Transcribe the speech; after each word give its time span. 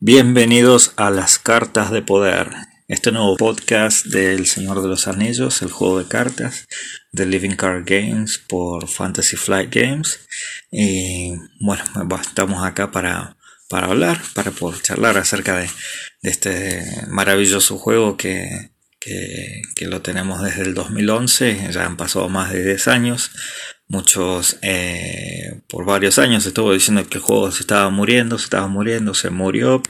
Bienvenidos 0.00 0.92
a 0.94 1.10
las 1.10 1.40
cartas 1.40 1.90
de 1.90 2.02
poder, 2.02 2.50
este 2.86 3.10
nuevo 3.10 3.36
podcast 3.36 4.06
del 4.06 4.46
Señor 4.46 4.80
de 4.80 4.86
los 4.86 5.08
Anillos, 5.08 5.60
el 5.60 5.72
juego 5.72 5.98
de 5.98 6.06
cartas 6.06 6.68
de 7.10 7.26
Living 7.26 7.56
Card 7.56 7.82
Games 7.84 8.38
por 8.38 8.86
Fantasy 8.86 9.34
Flight 9.34 9.74
Games. 9.74 10.20
Y 10.70 11.32
bueno, 11.58 11.82
estamos 12.22 12.64
acá 12.64 12.92
para, 12.92 13.36
para 13.68 13.88
hablar, 13.88 14.22
para 14.36 14.52
poder 14.52 14.80
charlar 14.82 15.18
acerca 15.18 15.56
de, 15.56 15.68
este 16.22 16.80
maravilloso 17.08 17.76
juego 17.76 18.16
que, 18.16 18.70
que, 19.00 19.62
que, 19.74 19.86
lo 19.86 20.00
tenemos 20.00 20.40
desde 20.44 20.62
el 20.62 20.74
2011, 20.74 21.72
ya 21.72 21.86
han 21.86 21.96
pasado 21.96 22.28
más 22.28 22.52
de 22.52 22.64
10 22.64 22.86
años 22.86 23.32
muchos 23.88 24.58
eh, 24.62 25.60
por 25.68 25.86
varios 25.86 26.18
años 26.18 26.44
estuvo 26.46 26.72
diciendo 26.72 27.06
que 27.08 27.18
el 27.18 27.24
juego 27.24 27.50
se 27.50 27.62
estaba 27.62 27.88
muriendo, 27.90 28.38
se 28.38 28.44
estaba 28.44 28.68
muriendo, 28.68 29.14
se 29.14 29.30
murió, 29.30 29.82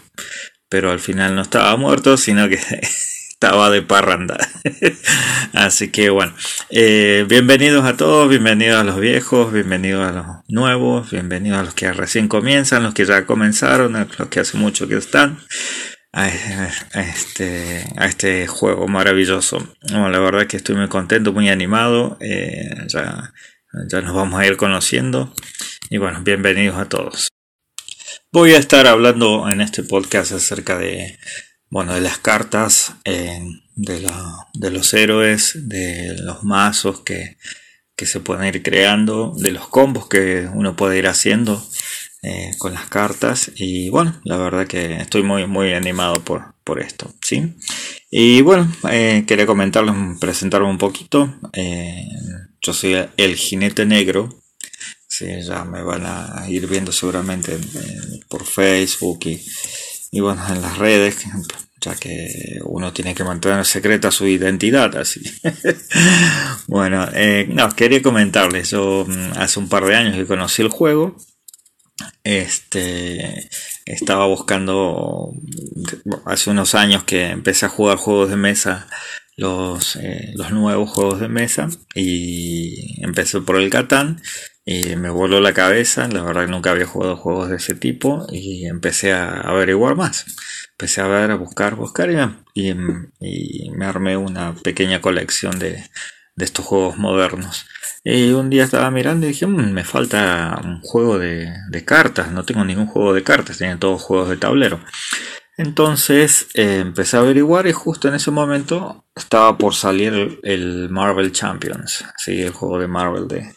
pero 0.68 0.90
al 0.90 1.00
final 1.00 1.34
no 1.34 1.42
estaba 1.42 1.76
muerto, 1.76 2.16
sino 2.16 2.48
que 2.48 2.58
estaba 3.32 3.70
de 3.70 3.82
parranda. 3.82 4.38
Así 5.52 5.90
que 5.90 6.10
bueno, 6.10 6.32
eh, 6.70 7.26
bienvenidos 7.28 7.84
a 7.84 7.96
todos, 7.96 8.28
bienvenidos 8.28 8.80
a 8.80 8.84
los 8.84 9.00
viejos, 9.00 9.52
bienvenidos 9.52 10.06
a 10.06 10.12
los 10.12 10.26
nuevos, 10.48 11.10
bienvenidos 11.10 11.58
a 11.58 11.64
los 11.64 11.74
que 11.74 11.92
recién 11.92 12.28
comienzan, 12.28 12.84
los 12.84 12.94
que 12.94 13.04
ya 13.04 13.26
comenzaron, 13.26 13.92
los 13.92 14.28
que 14.28 14.40
hace 14.40 14.56
mucho 14.56 14.88
que 14.88 14.96
están. 14.96 15.38
A, 16.10 16.26
este, 16.94 17.84
a 17.96 18.06
este 18.06 18.46
juego 18.48 18.88
maravilloso. 18.88 19.72
la 19.82 20.18
verdad 20.18 20.46
que 20.46 20.56
estoy 20.56 20.74
muy 20.74 20.88
contento, 20.88 21.32
muy 21.32 21.48
animado. 21.48 22.16
Eh, 22.20 22.70
ya 23.88 24.00
nos 24.00 24.14
vamos 24.14 24.40
a 24.40 24.46
ir 24.46 24.56
conociendo. 24.56 25.32
Y 25.90 25.98
bueno, 25.98 26.20
bienvenidos 26.22 26.76
a 26.76 26.88
todos. 26.88 27.28
Voy 28.32 28.52
a 28.52 28.58
estar 28.58 28.86
hablando 28.86 29.48
en 29.48 29.60
este 29.60 29.82
podcast 29.82 30.32
acerca 30.32 30.78
de, 30.78 31.18
bueno, 31.70 31.94
de 31.94 32.00
las 32.00 32.18
cartas, 32.18 32.94
eh, 33.04 33.40
de, 33.74 34.10
de, 34.54 34.70
los 34.70 34.92
héroes, 34.92 35.68
de 35.68 36.16
los 36.20 36.44
mazos 36.44 37.00
que, 37.00 37.38
que, 37.96 38.06
se 38.06 38.20
pueden 38.20 38.46
ir 38.46 38.62
creando, 38.62 39.32
de 39.36 39.50
los 39.50 39.68
combos 39.68 40.08
que 40.08 40.48
uno 40.52 40.76
puede 40.76 40.98
ir 40.98 41.06
haciendo 41.06 41.62
eh, 42.22 42.50
con 42.58 42.74
las 42.74 42.86
cartas. 42.88 43.50
Y 43.54 43.88
bueno, 43.90 44.20
la 44.24 44.36
verdad 44.36 44.66
que 44.66 44.96
estoy 44.96 45.22
muy, 45.22 45.46
muy 45.46 45.72
animado 45.72 46.22
por, 46.22 46.54
por 46.64 46.80
esto, 46.80 47.14
¿sí? 47.22 47.54
Y 48.10 48.42
bueno, 48.42 48.70
eh, 48.90 49.24
quería 49.26 49.46
comentarles, 49.46 49.94
presentarme 50.20 50.68
un 50.68 50.78
poquito. 50.78 51.34
Yo 52.60 52.72
soy 52.72 52.96
el 53.16 53.36
jinete 53.36 53.86
negro. 53.86 54.42
Sí, 55.06 55.26
ya 55.42 55.64
me 55.64 55.82
van 55.82 56.04
a 56.06 56.44
ir 56.48 56.66
viendo 56.66 56.92
seguramente 56.92 57.58
por 58.28 58.44
Facebook 58.44 59.20
y, 59.24 59.44
y, 60.12 60.20
bueno, 60.20 60.42
en 60.48 60.60
las 60.60 60.76
redes, 60.78 61.24
ya 61.80 61.94
que 61.94 62.58
uno 62.64 62.92
tiene 62.92 63.14
que 63.14 63.24
mantener 63.24 63.64
secreta 63.64 64.10
su 64.10 64.26
identidad, 64.26 64.94
así. 64.96 65.22
bueno, 66.66 67.08
eh, 67.14 67.46
no, 67.48 67.74
quería 67.74 68.02
comentarles, 68.02 68.70
yo 68.70 69.06
mm, 69.08 69.38
hace 69.38 69.58
un 69.58 69.68
par 69.68 69.86
de 69.86 69.96
años 69.96 70.16
que 70.16 70.26
conocí 70.26 70.62
el 70.62 70.68
juego, 70.68 71.16
este, 72.22 73.48
estaba 73.86 74.26
buscando, 74.26 75.32
hace 76.26 76.50
unos 76.50 76.74
años 76.74 77.04
que 77.04 77.30
empecé 77.30 77.66
a 77.66 77.70
jugar 77.70 77.96
juegos 77.96 78.30
de 78.30 78.36
mesa 78.36 78.88
los, 79.38 79.94
eh, 79.96 80.32
los 80.34 80.50
nuevos 80.50 80.90
juegos 80.90 81.20
de 81.20 81.28
mesa 81.28 81.68
y 81.94 83.02
empecé 83.04 83.40
por 83.40 83.56
el 83.56 83.70
Catán 83.70 84.20
y 84.64 84.96
me 84.96 85.10
voló 85.10 85.40
la 85.40 85.54
cabeza, 85.54 86.08
la 86.08 86.22
verdad 86.22 86.44
que 86.44 86.50
nunca 86.50 86.72
había 86.72 86.86
jugado 86.86 87.16
juegos 87.16 87.48
de 87.48 87.56
ese 87.56 87.74
tipo 87.74 88.26
y 88.32 88.66
empecé 88.66 89.12
a 89.12 89.40
averiguar 89.40 89.94
más. 89.94 90.26
Empecé 90.72 91.00
a 91.00 91.06
ver, 91.06 91.30
a 91.30 91.36
buscar, 91.36 91.76
buscar 91.76 92.10
y, 92.52 92.74
me 92.74 93.86
armé 93.86 94.16
una 94.16 94.54
pequeña 94.56 95.00
colección 95.00 95.58
de, 95.58 95.84
de, 96.34 96.44
estos 96.44 96.66
juegos 96.66 96.98
modernos. 96.98 97.64
Y 98.02 98.32
un 98.32 98.50
día 98.50 98.64
estaba 98.64 98.90
mirando 98.90 99.26
y 99.26 99.30
dije, 99.30 99.46
mm, 99.46 99.72
me 99.72 99.84
falta 99.84 100.60
un 100.64 100.80
juego 100.82 101.18
de, 101.18 101.50
de 101.70 101.84
cartas, 101.84 102.32
no 102.32 102.44
tengo 102.44 102.64
ningún 102.64 102.88
juego 102.88 103.14
de 103.14 103.22
cartas, 103.22 103.58
tienen 103.58 103.78
todos 103.78 104.02
juegos 104.02 104.28
de 104.30 104.36
tablero. 104.36 104.80
Entonces 105.58 106.46
eh, 106.54 106.78
empecé 106.78 107.16
a 107.16 107.20
averiguar 107.20 107.66
y 107.66 107.72
justo 107.72 108.06
en 108.06 108.14
ese 108.14 108.30
momento 108.30 109.04
estaba 109.14 109.58
por 109.58 109.74
salir 109.74 110.38
el 110.44 110.88
Marvel 110.88 111.32
Champions, 111.32 112.04
¿sí? 112.16 112.40
el 112.40 112.52
juego 112.52 112.78
de 112.78 112.86
Marvel 112.86 113.26
de, 113.26 113.52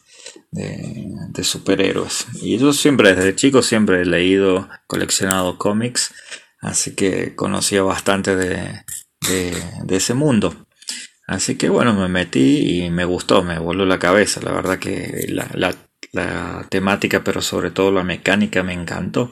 de, 0.51 1.43
superhéroes. 1.43 2.25
Y 2.41 2.57
yo 2.57 2.73
siempre, 2.73 3.13
desde 3.13 3.35
chico, 3.35 3.61
siempre 3.61 4.01
he 4.01 4.05
leído, 4.05 4.67
coleccionado 4.87 5.59
cómics, 5.59 6.11
así 6.59 6.95
que 6.95 7.35
conocía 7.35 7.83
bastante 7.83 8.35
de, 8.35 8.83
de, 9.85 9.95
ese 9.95 10.15
mundo. 10.15 10.65
Así 11.27 11.55
que 11.55 11.69
bueno, 11.69 11.93
me 11.93 12.07
metí 12.07 12.83
y 12.83 12.89
me 12.89 13.05
gustó, 13.05 13.43
me 13.43 13.59
voló 13.59 13.85
la 13.85 13.99
cabeza. 13.99 14.41
La 14.41 14.51
verdad 14.51 14.79
que 14.79 15.27
la, 15.29 15.47
la 15.53 15.75
la 16.11 16.67
temática, 16.69 17.23
pero 17.23 17.41
sobre 17.41 17.71
todo 17.71 17.91
la 17.91 18.03
mecánica 18.03 18.63
me 18.63 18.73
encantó. 18.73 19.31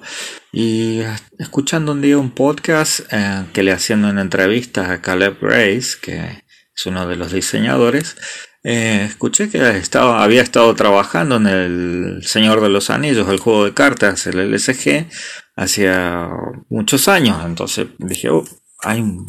Y 0.51 1.01
escuchando 1.37 1.91
un 1.91 2.01
día 2.01 2.17
un 2.17 2.31
podcast 2.31 3.01
eh, 3.11 3.45
que 3.53 3.63
le 3.63 3.71
hacían 3.71 4.05
una 4.05 4.21
entrevista 4.21 4.91
a 4.91 5.01
Caleb 5.01 5.37
Grace, 5.41 5.97
que 6.01 6.43
es 6.75 6.85
uno 6.85 7.07
de 7.07 7.17
los 7.17 7.31
diseñadores, 7.31 8.15
eh, 8.63 9.05
escuché 9.05 9.49
que 9.49 9.77
estaba, 9.77 10.23
había 10.23 10.41
estado 10.41 10.73
trabajando 10.75 11.37
en 11.37 11.47
el 11.47 12.19
Señor 12.23 12.61
de 12.61 12.69
los 12.69 12.89
Anillos, 12.89 13.29
el 13.29 13.39
juego 13.39 13.65
de 13.65 13.73
cartas, 13.73 14.27
el 14.27 14.51
LSG, 14.51 15.07
hacía 15.55 16.29
muchos 16.69 17.07
años. 17.07 17.37
Entonces 17.45 17.87
dije, 17.97 18.29
oh, 18.29 18.45
hay 18.81 19.01
un, 19.01 19.25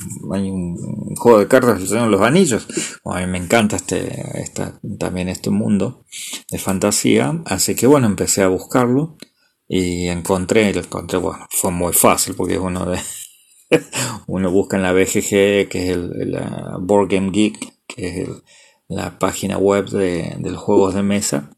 juego 1.16 1.38
de 1.38 1.48
cartas 1.48 1.88
de 1.88 2.06
los 2.06 2.20
Anillos. 2.20 2.66
a 3.04 3.20
mí 3.20 3.26
me 3.26 3.38
encanta 3.38 3.76
este, 3.76 4.32
también 4.98 5.28
este 5.28 5.50
mundo 5.50 6.04
de 6.50 6.58
fantasía. 6.58 7.42
Así 7.46 7.74
que 7.74 7.86
bueno, 7.86 8.06
empecé 8.06 8.42
a 8.42 8.48
buscarlo 8.48 9.16
y 9.68 10.08
encontré, 10.08 10.70
encontré, 10.70 11.18
bueno, 11.18 11.46
fue 11.50 11.70
muy 11.70 11.92
fácil 11.92 12.34
porque 12.34 12.54
es 12.54 12.60
uno 12.60 12.86
de, 12.86 13.00
uno 14.26 14.50
busca 14.50 14.76
en 14.76 14.82
la 14.82 14.92
BGG, 14.92 15.68
que 15.68 15.90
es 15.90 15.96
el, 15.96 16.38
Board 16.80 17.08
Game 17.08 17.30
Geek, 17.30 17.74
que 17.86 18.22
es 18.22 18.28
la 18.88 19.18
página 19.18 19.58
web 19.58 19.88
de, 19.88 20.34
de, 20.38 20.50
los 20.50 20.60
juegos 20.60 20.94
de 20.94 21.02
mesa. 21.02 21.50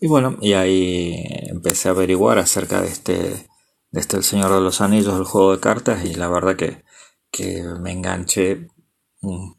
Y 0.00 0.08
bueno, 0.08 0.36
y 0.40 0.54
ahí 0.54 1.14
empecé 1.48 1.88
a 1.88 1.92
averiguar 1.92 2.38
acerca 2.38 2.82
de 2.82 2.88
este, 2.88 3.12
de 3.92 4.00
este 4.00 4.16
El 4.16 4.24
Señor 4.24 4.52
de 4.52 4.60
los 4.60 4.80
Anillos, 4.80 5.16
el 5.16 5.24
juego 5.24 5.52
de 5.52 5.60
cartas, 5.60 6.04
y 6.04 6.14
la 6.14 6.28
verdad 6.28 6.56
que 6.56 6.82
que 7.32 7.62
me 7.80 7.90
enganché 7.90 8.68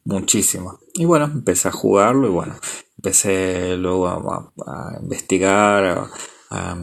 muchísimo. 0.04 0.78
Y 0.94 1.04
bueno, 1.04 1.26
empecé 1.26 1.68
a 1.68 1.72
jugarlo 1.72 2.28
y 2.28 2.30
bueno, 2.30 2.54
empecé 2.96 3.76
luego 3.76 4.08
a, 4.08 4.98
investigar, 5.02 6.08
a, 6.50 6.76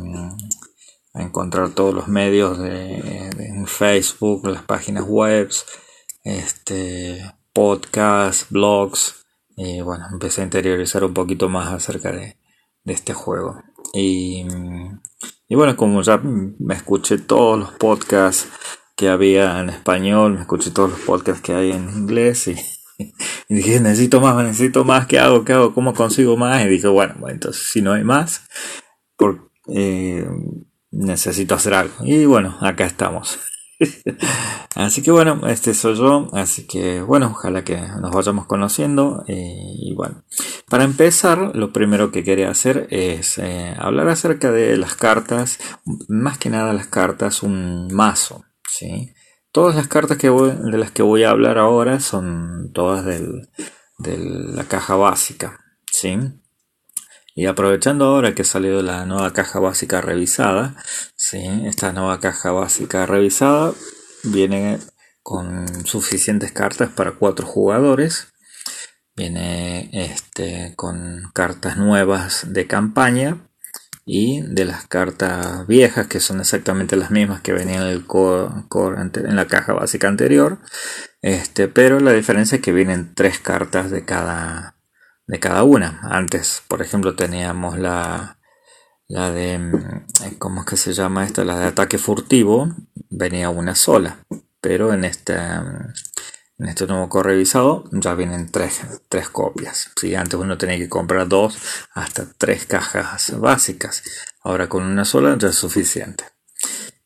encontrar 1.13 1.69
todos 1.71 1.93
los 1.93 2.07
medios 2.07 2.59
de, 2.59 3.29
Facebook, 3.65 4.47
las 4.47 4.63
páginas 4.63 5.05
web, 5.07 5.49
este, 6.23 7.33
podcasts, 7.53 8.47
blogs. 8.49 9.23
Y 9.55 9.81
bueno, 9.81 10.05
empecé 10.11 10.41
a 10.41 10.45
interiorizar 10.45 11.03
un 11.03 11.13
poquito 11.13 11.47
más 11.47 11.71
acerca 11.71 12.11
de, 12.11 12.37
de 12.83 12.93
este 12.93 13.13
juego. 13.13 13.61
Y, 13.93 14.45
y 15.47 15.55
bueno, 15.55 15.75
como 15.77 16.01
ya 16.01 16.17
me 16.17 16.73
escuché 16.73 17.19
todos 17.19 17.59
los 17.59 17.71
podcasts 17.73 18.47
que 19.01 19.09
había 19.09 19.59
en 19.59 19.69
español, 19.71 20.35
me 20.35 20.41
escuché 20.41 20.69
todos 20.69 20.91
los 20.91 20.99
podcasts 20.99 21.41
que 21.41 21.55
hay 21.55 21.71
en 21.71 21.89
inglés 21.89 22.47
y, 22.47 22.55
dije, 23.49 23.79
necesito 23.79 24.21
más, 24.21 24.35
necesito 24.35 24.85
más, 24.85 25.07
¿qué 25.07 25.17
hago? 25.17 25.43
¿Qué 25.43 25.53
hago? 25.53 25.73
¿Cómo 25.73 25.95
consigo 25.95 26.37
más? 26.37 26.63
Y 26.63 26.67
dije, 26.67 26.87
bueno, 26.87 27.15
entonces 27.27 27.63
si 27.71 27.81
no 27.81 27.93
hay 27.93 28.03
más, 28.03 28.43
por, 29.17 29.49
eh, 29.73 30.29
necesito 30.91 31.55
hacer 31.55 31.73
algo. 31.73 31.95
Y 32.03 32.25
bueno, 32.25 32.55
acá 32.61 32.85
estamos. 32.85 33.39
así 34.75 35.01
que 35.01 35.09
bueno, 35.09 35.47
este 35.47 35.73
soy 35.73 35.95
yo, 35.95 36.29
así 36.33 36.67
que 36.67 37.01
bueno, 37.01 37.31
ojalá 37.31 37.63
que 37.63 37.77
nos 37.77 38.11
vayamos 38.11 38.45
conociendo. 38.45 39.23
y 39.27 39.95
bueno, 39.95 40.25
para 40.69 40.83
empezar, 40.83 41.55
lo 41.55 41.73
primero 41.73 42.11
que 42.11 42.23
quería 42.23 42.51
hacer 42.51 42.85
es 42.91 43.39
eh, 43.39 43.73
hablar 43.79 44.09
acerca 44.09 44.51
de 44.51 44.77
las 44.77 44.93
cartas, 44.93 45.57
más 46.07 46.37
que 46.37 46.51
nada 46.51 46.71
las 46.71 46.85
cartas, 46.85 47.41
un 47.41 47.91
mazo. 47.91 48.45
Todas 49.51 49.75
las 49.75 49.87
cartas 49.87 50.17
que 50.17 50.29
de 50.29 50.77
las 50.77 50.91
que 50.91 51.03
voy 51.03 51.23
a 51.23 51.31
hablar 51.31 51.57
ahora 51.57 51.99
son 51.99 52.71
todas 52.73 53.05
de 53.05 54.17
la 54.17 54.63
caja 54.63 54.95
básica, 54.95 55.59
¿sí? 55.91 56.17
Y 57.35 57.45
aprovechando 57.45 58.05
ahora 58.05 58.33
que 58.33 58.41
ha 58.41 58.45
salido 58.45 58.81
la 58.81 59.05
nueva 59.05 59.33
caja 59.33 59.59
básica 59.59 60.01
revisada, 60.01 60.75
¿sí? 61.15 61.41
Esta 61.65 61.91
nueva 61.93 62.19
caja 62.19 62.51
básica 62.51 63.05
revisada 63.05 63.73
viene 64.23 64.79
con 65.23 65.85
suficientes 65.85 66.51
cartas 66.51 66.89
para 66.89 67.13
cuatro 67.13 67.45
jugadores. 67.45 68.27
Viene 69.15 69.89
este, 69.91 70.73
con 70.77 71.29
cartas 71.33 71.77
nuevas 71.77 72.53
de 72.53 72.67
campaña 72.67 73.50
y 74.05 74.41
de 74.41 74.65
las 74.65 74.87
cartas 74.87 75.67
viejas 75.67 76.07
que 76.07 76.19
son 76.19 76.39
exactamente 76.39 76.95
las 76.95 77.11
mismas 77.11 77.41
que 77.41 77.53
venían 77.53 77.83
en, 77.83 77.89
el 77.89 78.05
en 78.09 79.35
la 79.35 79.47
caja 79.47 79.73
básica 79.73 80.07
anterior 80.07 80.59
este, 81.21 81.67
pero 81.67 81.99
la 81.99 82.13
diferencia 82.13 82.55
es 82.55 82.61
que 82.61 82.71
vienen 82.73 83.13
tres 83.13 83.39
cartas 83.39 83.91
de 83.91 84.05
cada, 84.05 84.75
de 85.27 85.39
cada 85.39 85.63
una. 85.63 85.99
Antes, 86.03 86.63
por 86.67 86.81
ejemplo, 86.81 87.15
teníamos 87.15 87.77
la, 87.77 88.39
la 89.07 89.31
de, 89.31 89.59
mm, 89.59 90.37
¿cómo 90.39 90.61
es 90.61 90.65
que 90.67 90.77
se 90.77 90.93
llama 90.93 91.25
esta? 91.25 91.45
La 91.45 91.59
de 91.59 91.67
ataque 91.67 91.97
furtivo, 91.97 92.69
venía 93.09 93.49
una 93.49 93.75
sola. 93.75 94.25
Pero 94.61 94.93
en 94.93 95.05
este, 95.05 95.35
mm, 95.37 95.93
en 96.61 96.69
este 96.69 96.85
nuevo 96.85 97.09
correvisado 97.09 97.85
ya 97.91 98.13
vienen 98.13 98.51
tres, 98.51 98.81
tres 99.09 99.29
copias. 99.29 99.89
¿sí? 99.99 100.13
Antes 100.13 100.39
uno 100.39 100.59
tenía 100.59 100.77
que 100.77 100.89
comprar 100.89 101.27
dos 101.27 101.57
hasta 101.93 102.27
tres 102.37 102.65
cajas 102.67 103.33
básicas. 103.39 104.03
Ahora 104.43 104.69
con 104.69 104.83
una 104.83 105.03
sola 105.03 105.35
ya 105.39 105.47
es 105.47 105.55
suficiente. 105.55 106.23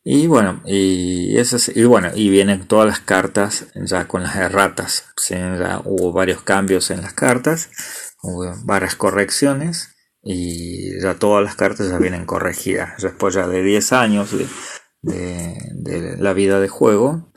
Y 0.04 0.28
bueno, 0.28 0.62
y, 0.66 1.36
bueno, 1.86 2.12
y 2.14 2.30
vienen 2.30 2.68
todas 2.68 2.86
las 2.86 3.00
cartas 3.00 3.68
ya 3.76 4.08
con 4.10 4.24
las 4.24 4.36
erratas. 4.36 5.06
Ya 5.30 5.82
hubo 5.86 6.12
varios 6.12 6.44
cambios 6.44 6.92
en 6.92 7.02
las 7.02 7.14
cartas, 7.14 7.70
hubo 8.22 8.54
varias 8.66 8.96
correcciones 8.96 9.96
y 10.22 11.02
ya 11.02 11.16
todas 11.16 11.44
las 11.44 11.56
cartas 11.56 11.90
ya 11.90 11.98
vienen 11.98 12.26
corregidas. 12.26 13.02
Después 13.02 13.34
ya 13.34 13.48
de 13.48 13.64
10 13.64 13.94
años 13.94 14.30
de, 15.02 16.18
la 16.20 16.34
vida 16.34 16.60
de 16.60 16.68
juego, 16.68 17.32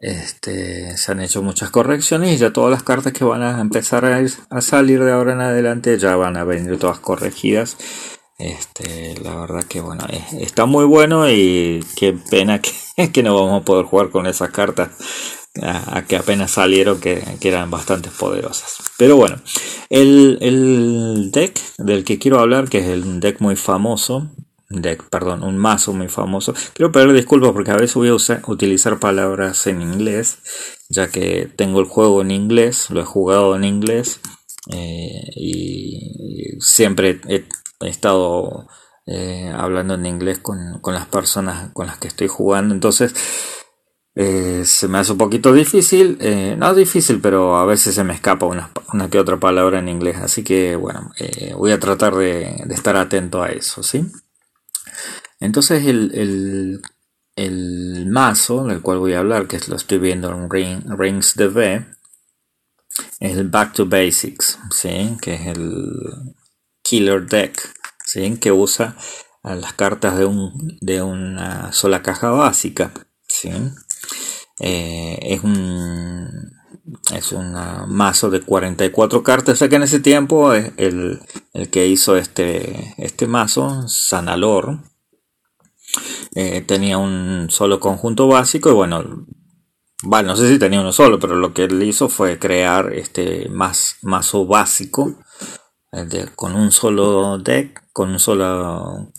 este, 0.00 0.96
se 0.96 1.12
han 1.12 1.20
hecho 1.20 1.42
muchas 1.42 1.70
correcciones 1.70 2.32
y 2.32 2.36
ya 2.36 2.52
todas 2.52 2.70
las 2.70 2.82
cartas 2.82 3.12
que 3.12 3.24
van 3.24 3.42
a 3.42 3.60
empezar 3.60 4.04
a, 4.04 4.60
salir 4.60 5.02
de 5.02 5.12
ahora 5.12 5.32
en 5.32 5.40
adelante 5.40 5.98
ya 5.98 6.14
van 6.16 6.36
a 6.36 6.44
venir 6.44 6.78
todas 6.78 7.00
corregidas 7.00 7.76
este, 8.38 9.16
la 9.20 9.34
verdad 9.34 9.64
que 9.64 9.80
bueno, 9.80 10.06
está 10.38 10.64
muy 10.66 10.84
bueno 10.84 11.28
y 11.28 11.84
qué 11.96 12.16
pena 12.30 12.60
que, 12.60 12.70
que, 13.12 13.22
no 13.24 13.34
vamos 13.34 13.62
a 13.62 13.64
poder 13.64 13.84
jugar 13.86 14.10
con 14.10 14.26
esas 14.26 14.50
cartas 14.50 14.90
a, 15.60 16.02
que 16.06 16.16
apenas 16.16 16.52
salieron 16.52 17.00
que, 17.00 17.22
eran 17.42 17.70
bastante 17.70 18.10
poderosas. 18.10 18.78
Pero 18.96 19.16
bueno, 19.16 19.36
el, 19.90 20.38
el, 20.40 21.30
deck 21.32 21.58
del 21.78 22.04
que 22.04 22.18
quiero 22.18 22.38
hablar, 22.38 22.68
que 22.68 22.78
es 22.78 22.86
el 22.86 23.20
deck 23.20 23.40
muy 23.40 23.56
famoso, 23.56 24.30
deck, 24.70 25.08
perdón, 25.08 25.42
un 25.42 25.58
mazo 25.58 25.92
muy 25.92 26.08
famoso. 26.08 26.54
Quiero 26.74 26.92
pedir 26.92 27.12
disculpas 27.12 27.52
porque 27.52 27.70
a 27.70 27.76
veces 27.76 27.94
voy 27.94 28.08
a 28.08 28.14
utilizar 28.46 28.98
palabras 28.98 29.66
en 29.66 29.82
inglés, 29.82 30.38
ya 30.88 31.08
que 31.08 31.50
tengo 31.56 31.80
el 31.80 31.86
juego 31.86 32.22
en 32.22 32.30
inglés, 32.30 32.90
lo 32.90 33.00
he 33.00 33.04
jugado 33.04 33.56
en 33.56 33.64
inglés. 33.64 34.20
Eh, 34.70 35.30
y 35.34 36.60
siempre 36.60 37.20
he 37.26 37.44
estado 37.80 38.68
eh, 39.06 39.50
hablando 39.56 39.94
en 39.94 40.04
inglés 40.04 40.40
con, 40.40 40.80
las 40.84 41.06
personas 41.06 41.70
con 41.72 41.86
las 41.86 41.98
que 41.98 42.08
estoy 42.08 42.28
jugando, 42.28 42.74
entonces 42.74 43.14
eh, 44.14 44.62
se 44.66 44.88
me 44.88 44.98
hace 44.98 45.12
un 45.12 45.18
poquito 45.18 45.52
difícil, 45.52 46.18
no 46.58 46.74
difícil, 46.74 47.20
pero 47.20 47.56
a 47.56 47.64
veces 47.64 47.94
se 47.94 48.04
me 48.04 48.12
escapa 48.12 48.46
una, 48.46 48.70
que 49.10 49.18
otra 49.18 49.38
palabra 49.38 49.78
en 49.78 49.88
inglés, 49.88 50.16
así 50.16 50.44
que 50.44 50.76
bueno, 50.76 51.12
voy 51.56 51.72
a 51.72 51.80
tratar 51.80 52.14
de, 52.16 52.56
estar 52.68 52.96
atento 52.96 53.42
a 53.42 53.48
eso, 53.48 53.82
¿sí? 53.82 54.04
Entonces 55.40 55.86
el, 55.86 56.80
el, 57.36 58.06
mazo 58.06 58.64
del 58.64 58.82
cual 58.82 58.98
voy 58.98 59.14
a 59.14 59.20
hablar, 59.20 59.46
que 59.46 59.60
lo 59.68 59.76
estoy 59.76 59.98
viendo 59.98 60.30
en 60.30 60.50
Ring, 60.50 60.82
Rings 60.98 61.36
V, 61.36 61.86
es 63.20 63.36
el 63.36 63.48
Back 63.48 63.74
to 63.74 63.86
Basics, 63.86 64.58
¿sí? 64.70 65.16
que 65.20 65.34
es 65.34 65.46
el, 65.46 65.92
Killer 66.82 67.26
Deck, 67.26 67.74
¿sí? 68.04 68.38
que 68.38 68.50
usa 68.50 68.96
las 69.42 69.74
cartas 69.74 70.16
de, 70.18 70.24
un, 70.24 70.78
de 70.80 71.02
una 71.02 71.70
sola 71.72 72.02
caja 72.02 72.30
básica. 72.30 72.92
¿sí? 73.26 73.50
Eh, 74.58 75.18
es 75.22 75.44
un 75.44 76.56
es 77.14 77.32
un 77.32 77.52
mazo 77.88 78.30
de 78.30 78.40
44 78.40 79.22
cartas, 79.22 79.58
ya 79.58 79.68
que 79.68 79.76
en 79.76 79.82
ese 79.82 80.00
tiempo 80.00 80.54
el, 80.54 81.20
el 81.52 81.68
que 81.70 81.86
hizo 81.86 82.16
este, 82.16 82.94
este 82.96 83.26
mazo, 83.26 83.86
Sanalor, 83.88 84.78
eh, 86.34 86.60
tenía 86.62 86.98
un 86.98 87.48
solo 87.50 87.80
conjunto 87.80 88.28
básico 88.28 88.70
y 88.70 88.74
bueno, 88.74 89.26
no 90.02 90.36
sé 90.36 90.48
si 90.48 90.58
tenía 90.58 90.80
uno 90.80 90.92
solo, 90.92 91.18
pero 91.18 91.36
lo 91.36 91.52
que 91.52 91.64
él 91.64 91.82
hizo 91.82 92.08
fue 92.08 92.38
crear 92.38 92.92
este 92.94 93.48
más, 93.48 93.96
mazo 94.02 94.46
básico 94.46 95.16
con 96.34 96.54
un 96.54 96.70
solo 96.70 97.38
deck, 97.38 97.82
con, 97.92 98.10
un 98.10 98.18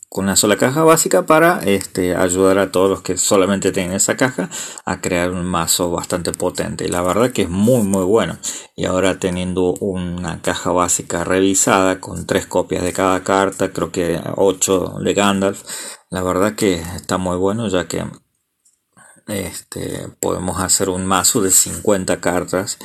con 0.10 0.24
una 0.26 0.36
sola 0.36 0.56
caja 0.56 0.84
básica 0.84 1.26
para 1.26 1.60
este, 1.64 2.16
ayudar 2.16 2.60
a 2.60 2.72
todos 2.72 2.90
los 2.90 3.02
que 3.02 3.18
solamente 3.18 3.72
tienen 3.72 3.94
esa 3.94 4.16
caja 4.16 4.50
a 4.86 5.02
crear 5.02 5.32
un 5.32 5.46
mazo 5.46 5.90
bastante 5.90 6.32
potente. 6.32 6.86
Y 6.86 6.90
la 6.90 7.02
verdad 7.02 7.32
que 7.32 7.44
es 7.44 7.50
muy 7.50 7.82
muy 7.82 8.04
bueno. 8.04 8.38
Y 8.76 8.86
ahora 8.86 9.20
teniendo 9.20 9.74
una 9.80 10.42
caja 10.42 10.72
básica 10.72 11.24
revisada 11.24 12.00
con 12.00 12.28
tres 12.28 12.46
copias 12.46 12.84
de 12.84 12.94
cada 12.94 13.24
carta, 13.24 13.72
creo 13.72 13.92
que 13.92 14.22
8 14.36 15.00
de 15.04 15.14
Gandalf, 15.14 15.64
la 16.10 16.24
verdad 16.24 16.56
que 16.56 16.76
está 16.76 17.18
muy 17.18 17.38
bueno 17.38 17.68
ya 17.68 17.88
que 17.88 18.06
este, 19.28 20.10
podemos 20.20 20.60
hacer 20.60 20.90
un 20.90 21.06
mazo 21.06 21.42
de 21.42 21.52
50 21.52 22.20
cartas 22.20 22.78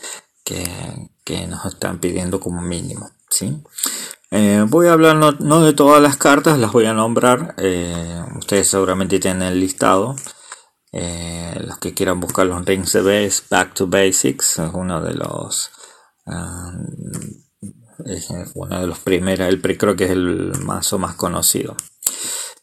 que, 0.45 1.11
que 1.25 1.47
nos 1.47 1.65
están 1.65 1.99
pidiendo 1.99 2.39
como 2.41 2.61
mínimo. 2.61 3.11
¿sí? 3.31 3.63
Eh, 4.31 4.65
voy 4.69 4.89
a 4.89 4.93
hablar 4.93 5.17
no, 5.17 5.61
de 5.61 5.73
todas 5.73 6.03
las 6.03 6.17
cartas, 6.17 6.59
las 6.59 6.73
voy 6.73 6.87
a 6.87 6.93
nombrar. 6.93 7.55
Eh, 7.59 8.23
ustedes 8.37 8.69
seguramente 8.69 9.21
tienen 9.21 9.43
el 9.43 9.61
listado. 9.61 10.17
Eh, 10.93 11.55
los 11.65 11.79
que 11.79 11.95
quieran 11.95 12.21
buscar 12.21 12.47
los 12.47 12.65
rings 12.65 12.93
de 12.93 13.03
base, 13.03 13.43
Back 13.51 13.75
to 13.75 13.87
Basics, 13.87 14.59
es 14.59 14.71
uno 14.73 15.01
de 15.01 15.15
los. 15.15 15.71
Ah, 16.27 16.73
uno 18.55 18.81
de 18.81 18.87
los 18.87 18.99
primeros, 18.99 19.49
el 19.49 19.61
creo 19.79 19.97
que 19.97 20.05
es 20.05 20.11
el 20.11 20.53
mazo 20.61 20.99
más 20.99 21.15
conocido. 21.15 21.77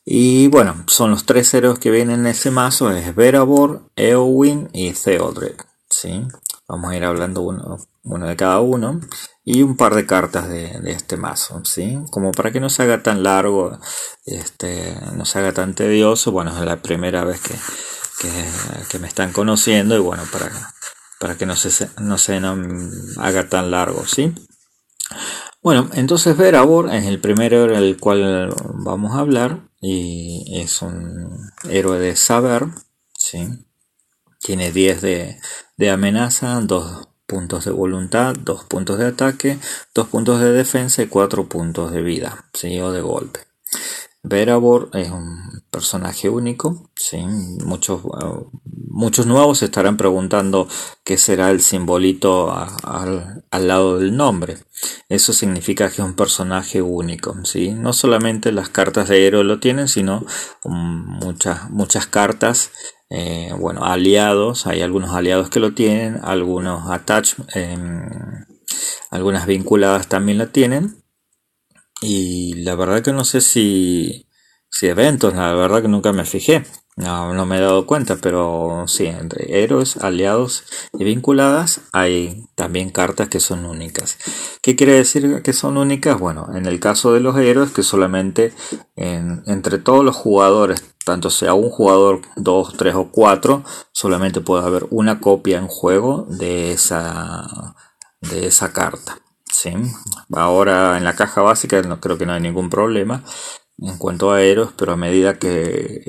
Y 0.03 0.47
bueno, 0.47 0.83
son 0.87 1.11
los 1.11 1.25
tres 1.25 1.53
héroes 1.53 1.79
que 1.79 1.91
vienen 1.91 2.21
en 2.21 2.27
ese 2.27 2.51
mazo: 2.51 2.91
es 2.91 3.15
Verabor, 3.15 3.89
Eowyn 3.95 4.69
y 4.73 4.91
Theodred. 4.93 5.55
¿sí? 5.91 6.27
Vamos 6.67 6.91
a 6.91 6.95
ir 6.95 7.03
hablando 7.03 7.41
uno, 7.41 7.77
uno 8.03 8.27
de 8.27 8.35
cada 8.35 8.59
uno 8.61 8.99
y 9.43 9.61
un 9.61 9.75
par 9.75 9.95
de 9.95 10.05
cartas 10.05 10.47
de, 10.49 10.79
este 10.85 11.17
mazo, 11.17 11.61
¿sí? 11.65 11.99
Como 12.11 12.31
para 12.31 12.51
que 12.51 12.59
no 12.59 12.69
se 12.69 12.83
haga 12.83 13.03
tan 13.03 13.23
largo, 13.23 13.77
este, 14.25 14.95
no 15.15 15.25
se 15.25 15.39
haga 15.39 15.51
tan 15.51 15.73
tedioso, 15.73 16.31
bueno, 16.31 16.57
es 16.57 16.65
la 16.65 16.81
primera 16.81 17.23
vez 17.23 17.41
que, 17.41 17.55
que, 18.89 18.99
me 18.99 19.07
están 19.07 19.33
conociendo 19.33 19.95
y 19.95 19.99
bueno, 19.99 20.23
para, 20.31 20.49
para 21.19 21.37
que 21.37 21.45
no 21.45 21.55
se, 21.55 21.89
no 21.99 22.17
se 22.17 22.39
haga 23.17 23.49
tan 23.49 23.71
largo, 23.71 24.05
¿sí? 24.05 24.33
Bueno, 25.61 25.89
entonces 25.93 26.37
Verabor 26.37 26.93
es 26.93 27.05
el 27.05 27.19
primer 27.19 27.53
héroe 27.53 27.79
del 27.79 27.99
cual 27.99 28.55
vamos 28.75 29.15
a 29.15 29.19
hablar 29.19 29.70
y 29.81 30.61
es 30.61 30.81
un 30.81 31.51
héroe 31.69 31.99
de 31.99 32.15
saber, 32.15 32.67
¿sí? 33.17 33.65
Tiene 34.39 34.71
10 34.71 35.01
de, 35.01 35.39
de 35.77 35.89
amenaza, 35.89 36.61
2 36.61 37.09
puntos 37.25 37.65
de 37.65 37.71
voluntad, 37.71 38.35
2 38.35 38.65
puntos 38.65 38.99
de 38.99 39.07
ataque, 39.07 39.57
2 39.95 40.07
puntos 40.07 40.39
de 40.39 40.51
defensa 40.51 41.01
y 41.01 41.07
4 41.07 41.49
puntos 41.49 41.91
de 41.91 42.01
vida, 42.01 42.49
¿sí? 42.53 42.79
o 42.79 42.91
de 42.91 43.01
golpe. 43.01 43.41
Verabor 44.23 44.89
es 44.93 45.09
un 45.09 45.63
personaje 45.71 46.29
único, 46.29 46.89
¿sí? 46.95 47.17
muchos, 47.65 48.03
uh, 48.03 48.49
muchos 48.63 49.25
nuevos 49.25 49.59
se 49.59 49.65
estarán 49.65 49.97
preguntando 49.97 50.67
qué 51.03 51.17
será 51.17 51.49
el 51.49 51.61
simbolito 51.61 52.51
al 52.51 53.43
lado 53.67 53.97
del 53.97 54.15
nombre. 54.15 54.57
Eso 55.09 55.33
significa 55.33 55.87
que 55.87 56.01
es 56.01 56.07
un 56.07 56.15
personaje 56.15 56.81
único, 56.81 57.35
¿sí? 57.45 57.71
no 57.71 57.93
solamente 57.93 58.51
las 58.51 58.69
cartas 58.69 59.09
de 59.09 59.25
héroe 59.25 59.43
lo 59.43 59.59
tienen, 59.59 59.87
sino 59.87 60.25
muchas, 60.65 61.69
muchas 61.71 62.05
cartas 62.05 62.71
eh, 63.13 63.53
bueno, 63.59 63.83
aliados, 63.83 64.67
hay 64.67 64.81
algunos 64.81 65.11
aliados 65.11 65.49
que 65.49 65.59
lo 65.59 65.73
tienen, 65.73 66.21
algunos 66.23 66.89
attach, 66.89 67.33
em, 67.53 68.09
algunas 69.09 69.45
vinculadas 69.47 70.07
también 70.07 70.37
lo 70.37 70.47
tienen. 70.47 71.00
Y 72.01 72.55
la 72.55 72.75
verdad 72.75 73.03
que 73.03 73.13
no 73.13 73.23
sé 73.23 73.41
si, 73.41 74.27
si 74.69 74.87
eventos, 74.87 75.35
la 75.35 75.53
verdad 75.53 75.83
que 75.83 75.87
nunca 75.87 76.11
me 76.11 76.25
fijé. 76.25 76.63
No, 76.97 77.33
no 77.33 77.45
me 77.45 77.57
he 77.57 77.61
dado 77.61 77.85
cuenta, 77.85 78.17
pero 78.17 78.83
sí, 78.87 79.05
entre 79.05 79.63
héroes, 79.63 79.97
aliados 79.97 80.65
y 80.93 81.03
vinculadas 81.05 81.81
hay 81.93 82.43
también 82.55 82.89
cartas 82.89 83.29
que 83.29 83.39
son 83.39 83.65
únicas. 83.65 84.17
¿Qué 84.61 84.75
quiere 84.75 84.93
decir 84.93 85.41
que 85.41 85.53
son 85.53 85.77
únicas? 85.77 86.19
Bueno, 86.19 86.49
en 86.53 86.65
el 86.65 86.79
caso 86.81 87.13
de 87.13 87.21
los 87.21 87.37
héroes, 87.37 87.71
que 87.71 87.81
solamente 87.81 88.53
entre 88.95 89.77
todos 89.77 90.03
los 90.03 90.15
jugadores, 90.17 90.83
tanto 91.05 91.29
sea 91.29 91.53
un 91.53 91.69
jugador, 91.69 92.21
dos, 92.35 92.75
tres 92.77 92.95
o 92.95 93.09
cuatro, 93.09 93.63
solamente 93.93 94.41
puede 94.41 94.65
haber 94.65 94.85
una 94.89 95.21
copia 95.21 95.59
en 95.59 95.67
juego 95.67 96.25
de 96.29 96.73
esa, 96.73 97.47
de 98.19 98.47
esa 98.47 98.73
carta. 98.73 99.20
¿Sí? 99.51 99.73
Ahora 100.33 100.97
en 100.97 101.03
la 101.03 101.15
caja 101.15 101.41
básica 101.41 101.81
no 101.81 101.99
creo 101.99 102.17
que 102.17 102.25
no 102.25 102.33
hay 102.33 102.41
ningún 102.41 102.69
problema 102.69 103.23
en 103.81 103.97
cuanto 103.97 104.31
a 104.31 104.41
héroes, 104.41 104.69
pero 104.77 104.93
a 104.93 104.97
medida 104.97 105.39
que 105.39 106.01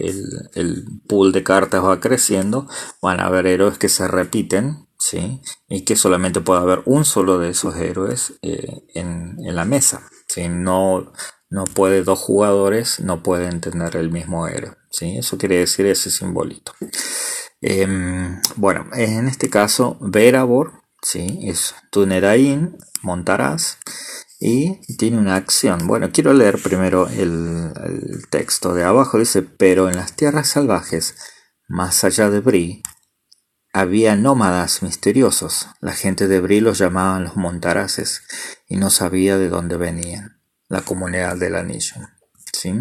el, 0.55 0.85
pool 1.09 1.33
de 1.33 1.43
cartas 1.43 1.83
va 1.83 2.01
creciendo, 2.01 2.69
van 3.01 3.21
a 3.21 3.27
haber 3.27 3.47
héroes 3.47 3.79
que 3.79 3.89
se 3.89 4.07
repiten, 4.09 4.89
¿sí? 4.99 5.41
Y 5.69 5.85
que 5.85 5.97
solamente 5.97 6.43
puede 6.43 6.61
haber 6.61 6.83
un 6.85 7.05
solo 7.05 7.39
de 7.39 7.51
esos 7.51 7.77
héroes 7.77 8.35
eh, 8.43 8.85
en, 8.95 9.37
la 9.39 9.65
mesa, 9.65 10.09
¿sí? 10.29 10.49
No, 10.49 11.13
no 11.49 11.65
puede 11.65 12.03
dos 12.03 12.19
jugadores, 12.19 13.01
no 13.01 13.23
pueden 13.23 13.61
tener 13.61 13.97
el 13.97 14.11
mismo 14.11 14.47
héroe, 14.47 14.77
¿sí? 14.91 15.17
Eso 15.17 15.39
quiere 15.39 15.57
decir 15.57 15.87
ese 15.87 16.11
simbolito. 16.11 16.73
Em, 17.63 18.41
bueno, 18.57 18.87
en 18.93 19.29
este 19.29 19.49
caso, 19.49 19.97
Verabor, 20.01 20.83
¿sí? 21.01 21.41
Es 21.43 21.75
Tunerain, 21.91 22.77
montarás 23.03 23.79
y 24.45 24.81
tiene 24.97 25.19
una 25.19 25.37
acción. 25.37 25.87
Bueno, 25.87 26.11
quiero 26.13 26.33
leer 26.33 26.61
primero 26.61 27.09
el, 27.09 27.73
texto 28.31 28.75
de 28.75 28.83
abajo. 28.83 29.19
Dice, 29.19 29.43
pero 29.43 29.89
en 29.89 29.97
las 29.97 30.17
tierras 30.17 30.49
salvajes, 30.49 31.15
más 31.69 32.03
allá 32.03 32.29
de 32.29 32.41
Bri, 32.41 32.83
había 33.73 34.17
nómadas 34.17 34.83
misteriosos. 34.83 35.69
La 35.81 35.93
gente 35.93 36.27
de 36.27 36.41
Bri 36.41 36.61
los 36.61 36.79
llamaban 36.79 37.25
los 37.25 37.37
montaraces 37.37 38.23
y 38.67 38.77
no 38.77 38.91
sabía 38.91 39.39
de 39.39 39.49
dónde 39.49 39.77
venían. 39.77 40.41
La 40.69 40.81
comunidad 40.81 41.37
del 41.37 41.55
anillo. 41.55 41.95
¿sí? 42.53 42.73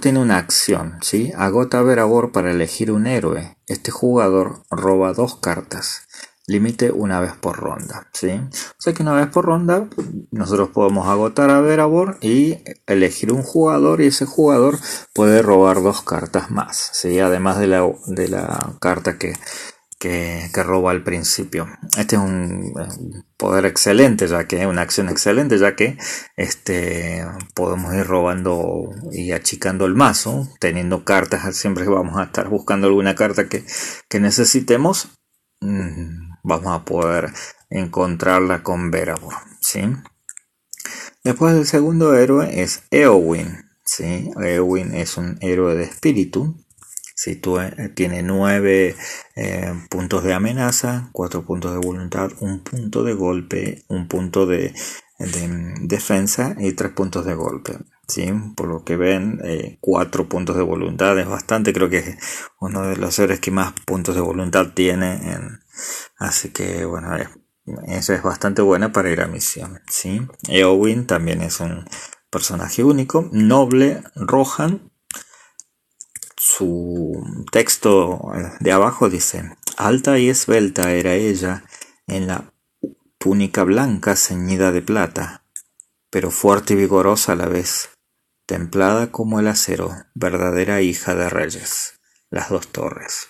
Tiene 0.00 0.18
una 0.18 0.36
acción, 0.36 0.98
¿sí? 1.02 1.32
Agota 1.36 1.82
Verabor 1.82 2.30
para 2.30 2.52
elegir 2.52 2.92
un 2.92 3.06
héroe. 3.06 3.58
Este 3.66 3.90
jugador 3.90 4.62
roba 4.70 5.12
dos 5.12 5.36
cartas 5.36 6.06
límite 6.46 6.90
una 6.90 7.20
vez 7.20 7.32
por 7.34 7.56
ronda, 7.58 8.08
¿sí? 8.12 8.30
O 8.30 8.80
sea 8.80 8.92
que 8.92 9.02
una 9.02 9.14
vez 9.14 9.28
por 9.28 9.44
ronda 9.44 9.88
nosotros 10.30 10.70
podemos 10.70 11.08
agotar 11.08 11.50
a 11.50 11.60
Verabor 11.60 12.18
y 12.20 12.58
elegir 12.86 13.32
un 13.32 13.42
jugador 13.42 14.00
y 14.00 14.06
ese 14.06 14.26
jugador 14.26 14.78
puede 15.14 15.42
robar 15.42 15.82
dos 15.82 16.02
cartas 16.02 16.50
más, 16.50 16.90
¿sí? 16.92 17.20
Además 17.20 17.58
de 17.58 17.66
la, 17.68 17.88
de 18.06 18.28
la 18.28 18.74
carta 18.80 19.18
que, 19.18 19.34
que, 20.02 20.62
roba 20.64 20.90
al 20.90 21.04
principio. 21.04 21.68
Este 21.96 22.16
es 22.16 22.22
un 22.22 22.72
poder 23.36 23.66
excelente, 23.66 24.26
ya 24.26 24.48
que 24.48 24.66
una 24.66 24.82
acción 24.82 25.08
excelente, 25.08 25.58
ya 25.58 25.76
que 25.76 25.96
este, 26.36 27.24
podemos 27.54 27.94
ir 27.94 28.04
robando 28.04 28.90
y 29.12 29.30
achicando 29.30 29.86
el 29.86 29.94
mazo, 29.94 30.48
teniendo 30.58 31.04
cartas, 31.04 31.56
siempre 31.56 31.86
vamos 31.86 32.18
a 32.18 32.24
estar 32.24 32.48
buscando 32.48 32.88
alguna 32.88 33.14
carta 33.14 33.48
que, 33.48 33.64
que 34.08 34.18
necesitemos. 34.18 35.08
Mm, 35.60 36.31
vamos 36.42 36.72
a 36.72 36.84
poder 36.84 37.32
encontrarla 37.70 38.62
con 38.62 38.90
Verabor, 38.90 39.34
¿sí? 39.60 39.80
Después 41.24 41.54
el 41.54 41.66
segundo 41.66 42.14
héroe 42.14 42.62
es 42.62 42.82
Eowyn, 42.90 43.70
¿sí? 43.84 44.30
Eowyn 44.42 44.94
es 44.94 45.16
un 45.16 45.38
héroe 45.40 45.76
de 45.76 45.84
espíritu, 45.84 46.56
si 47.14 47.40
tiene 47.94 48.22
9 48.24 48.96
eh, 49.36 49.74
puntos 49.88 50.24
de 50.24 50.34
amenaza, 50.34 51.10
4 51.12 51.44
puntos 51.44 51.72
de 51.72 51.78
voluntad, 51.78 52.32
un 52.40 52.64
punto 52.64 53.04
de 53.04 53.14
golpe, 53.14 53.84
un 53.88 54.08
punto 54.08 54.46
de, 54.46 54.74
defensa 55.82 56.56
y 56.58 56.72
3 56.72 56.92
puntos 56.92 57.24
de 57.24 57.34
golpe. 57.34 57.78
¿sí? 58.08 58.32
Por 58.56 58.66
lo 58.66 58.82
que 58.82 58.96
ven, 58.96 59.40
4 59.80 60.22
eh, 60.22 60.26
puntos 60.26 60.56
de 60.56 60.62
voluntad 60.62 61.16
es 61.16 61.28
bastante, 61.28 61.72
creo 61.72 61.88
que 61.88 61.98
es 61.98 62.16
uno 62.60 62.82
de 62.88 62.96
los 62.96 63.16
héroes 63.20 63.38
que 63.38 63.52
más 63.52 63.72
puntos 63.86 64.16
de 64.16 64.20
voluntad 64.20 64.72
tiene 64.74 65.14
en, 65.32 65.61
Así 66.16 66.50
que 66.50 66.84
bueno, 66.84 67.16
eso 67.86 68.12
es 68.12 68.22
bastante 68.22 68.62
buena 68.62 68.92
para 68.92 69.10
ir 69.10 69.20
a 69.20 69.28
misión. 69.28 69.80
¿sí? 69.88 70.26
Eowyn 70.48 71.06
también 71.06 71.42
es 71.42 71.60
un 71.60 71.84
personaje 72.30 72.84
único. 72.84 73.28
Noble 73.32 74.02
Rohan. 74.14 74.90
Su 76.36 77.44
texto 77.52 78.32
de 78.60 78.72
abajo 78.72 79.08
dice, 79.08 79.56
alta 79.76 80.18
y 80.18 80.28
esbelta 80.28 80.92
era 80.92 81.14
ella 81.14 81.64
en 82.06 82.26
la 82.26 82.52
túnica 83.18 83.62
blanca 83.62 84.16
ceñida 84.16 84.72
de 84.72 84.82
plata, 84.82 85.44
pero 86.10 86.32
fuerte 86.32 86.74
y 86.74 86.76
vigorosa 86.76 87.32
a 87.32 87.36
la 87.36 87.46
vez, 87.46 87.90
templada 88.46 89.12
como 89.12 89.38
el 89.38 89.46
acero, 89.46 89.94
verdadera 90.14 90.82
hija 90.82 91.14
de 91.14 91.28
reyes, 91.28 92.00
las 92.30 92.50
dos 92.50 92.66
torres. 92.68 93.28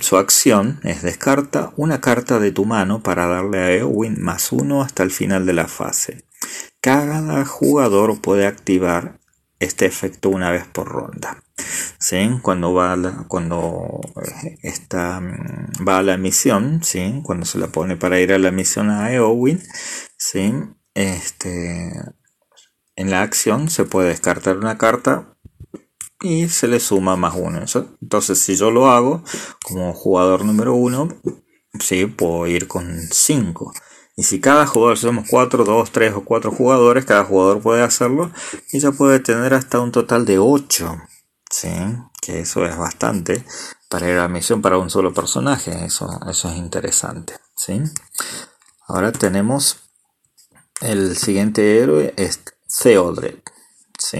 Su 0.00 0.16
acción 0.16 0.80
es 0.84 1.02
descarta 1.02 1.74
una 1.76 2.00
carta 2.00 2.38
de 2.38 2.50
tu 2.50 2.64
mano 2.64 3.02
para 3.02 3.26
darle 3.26 3.58
a 3.58 3.70
Eowyn 3.72 4.18
más 4.18 4.52
uno 4.52 4.80
hasta 4.80 5.02
el 5.02 5.10
final 5.10 5.44
de 5.44 5.52
la 5.52 5.68
fase. 5.68 6.24
Cada 6.80 7.44
jugador 7.44 8.22
puede 8.22 8.46
activar 8.46 9.20
este 9.58 9.84
efecto 9.84 10.30
una 10.30 10.50
vez 10.50 10.64
por 10.66 10.88
ronda. 10.88 11.42
Cuando 12.40 12.72
va 12.72 12.94
a 12.94 12.96
la, 12.96 13.26
cuando 13.28 14.00
mm, 14.62 15.86
va 15.86 15.98
a 15.98 16.02
la 16.02 16.16
misión, 16.16 16.80
cuando 17.22 17.44
se 17.44 17.58
la 17.58 17.66
pone 17.66 17.96
para 17.96 18.18
ir 18.18 18.32
a 18.32 18.38
la 18.38 18.50
misión 18.50 18.88
a 18.88 19.12
Eowyn, 19.12 19.62
este, 20.94 21.92
en 22.96 23.10
la 23.10 23.20
acción 23.20 23.68
se 23.68 23.84
puede 23.84 24.08
descartar 24.08 24.56
una 24.56 24.78
carta 24.78 25.36
y 26.20 26.48
se 26.48 26.68
le 26.68 26.80
suma 26.80 27.16
más 27.16 27.34
uno. 27.36 27.64
Entonces, 28.02 28.38
si 28.38 28.56
yo 28.56 28.70
lo 28.70 28.90
hago 28.90 29.22
como 29.64 29.92
jugador 29.94 30.44
número 30.44 30.74
uno, 30.74 31.08
sí, 31.78 32.06
puedo 32.06 32.46
ir 32.46 32.68
con 32.68 33.00
5. 33.10 33.72
Y 34.16 34.24
si 34.24 34.40
cada 34.40 34.66
jugador, 34.66 34.98
somos 34.98 35.26
4, 35.30 35.64
2, 35.64 35.90
3 35.92 36.14
o 36.14 36.24
4 36.24 36.52
jugadores, 36.52 37.04
cada 37.06 37.24
jugador 37.24 37.62
puede 37.62 37.82
hacerlo 37.82 38.30
y 38.70 38.80
ya 38.80 38.92
puede 38.92 39.20
tener 39.20 39.54
hasta 39.54 39.80
un 39.80 39.92
total 39.92 40.26
de 40.26 40.38
8. 40.38 41.00
¿sí? 41.50 41.70
Que 42.20 42.40
eso 42.40 42.66
es 42.66 42.76
bastante 42.76 43.44
para 43.88 44.08
ir 44.08 44.18
a 44.18 44.22
la 44.22 44.28
misión 44.28 44.60
para 44.60 44.78
un 44.78 44.90
solo 44.90 45.14
personaje. 45.14 45.86
Eso, 45.86 46.06
eso 46.28 46.50
es 46.50 46.56
interesante. 46.56 47.34
¿sí? 47.56 47.80
Ahora 48.86 49.10
tenemos 49.12 49.78
el 50.82 51.16
siguiente 51.16 51.78
héroe, 51.78 52.12
es 52.16 52.40
Theodred. 52.82 53.38
¿sí? 53.98 54.18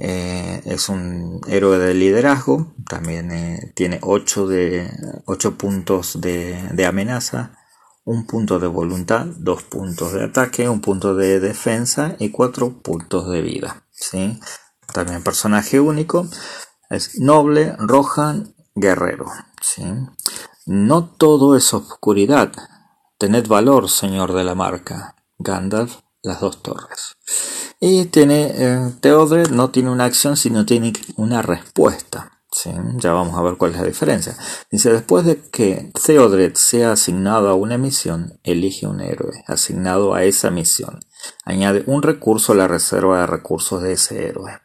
Eh, 0.00 0.62
es 0.64 0.88
un 0.88 1.40
héroe 1.48 1.76
de 1.78 1.92
liderazgo, 1.92 2.72
también 2.88 3.32
eh, 3.32 3.72
tiene 3.74 3.98
8, 4.00 4.46
de, 4.46 4.88
puntos 5.58 6.20
de, 6.20 6.86
amenaza, 6.86 7.58
un 8.04 8.24
punto 8.24 8.60
de 8.60 8.68
voluntad, 8.68 9.26
2 9.26 9.62
puntos 9.64 10.12
de 10.12 10.22
ataque, 10.22 10.68
un 10.68 10.80
punto 10.80 11.16
de 11.16 11.40
defensa 11.40 12.14
y 12.20 12.30
4 12.30 12.80
puntos 12.80 13.28
de 13.28 13.42
vida. 13.42 13.88
¿sí? 13.90 14.38
También 14.94 15.24
personaje 15.24 15.80
único, 15.80 16.28
es 16.90 17.18
noble, 17.18 17.74
rojan, 17.76 18.54
guerrero. 18.76 19.26
¿sí? 19.60 19.82
No 20.64 21.06
todo 21.06 21.56
es 21.56 21.74
oscuridad, 21.74 22.52
tened 23.18 23.48
valor, 23.48 23.90
señor 23.90 24.32
de 24.32 24.44
la 24.44 24.54
marca. 24.54 25.16
Gandalf, 25.40 26.02
las 26.28 26.40
dos 26.40 26.62
torres. 26.62 27.16
Y 27.80 28.06
tiene, 28.06 28.52
eh, 28.56 28.92
no 29.50 29.70
tiene 29.70 29.90
una 29.90 30.04
acción, 30.04 30.36
sino 30.36 30.64
tiene 30.64 30.92
una 31.16 31.42
respuesta. 31.42 32.38
Ya 32.96 33.12
vamos 33.12 33.38
a 33.38 33.42
ver 33.42 33.56
cuál 33.56 33.72
es 33.72 33.78
la 33.78 33.86
diferencia. 33.86 34.36
Dice, 34.70 34.90
después 34.90 35.24
de 35.24 35.40
que 35.50 35.92
Theodred 36.04 36.54
sea 36.54 36.92
asignado 36.92 37.48
a 37.48 37.54
una 37.54 37.78
misión, 37.78 38.40
elige 38.42 38.86
un 38.86 39.00
héroe 39.00 39.44
asignado 39.46 40.14
a 40.14 40.24
esa 40.24 40.50
misión. 40.50 41.00
Añade 41.44 41.84
un 41.86 42.02
recurso 42.02 42.52
a 42.52 42.56
la 42.56 42.66
reserva 42.66 43.20
de 43.20 43.26
recursos 43.26 43.82
de 43.82 43.92
ese 43.92 44.26
héroe. 44.26 44.58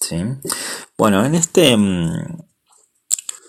¿sí? 0.00 0.22
Bueno, 0.96 1.24
en 1.24 1.34
este, 1.34 1.76
mm, 1.76 2.42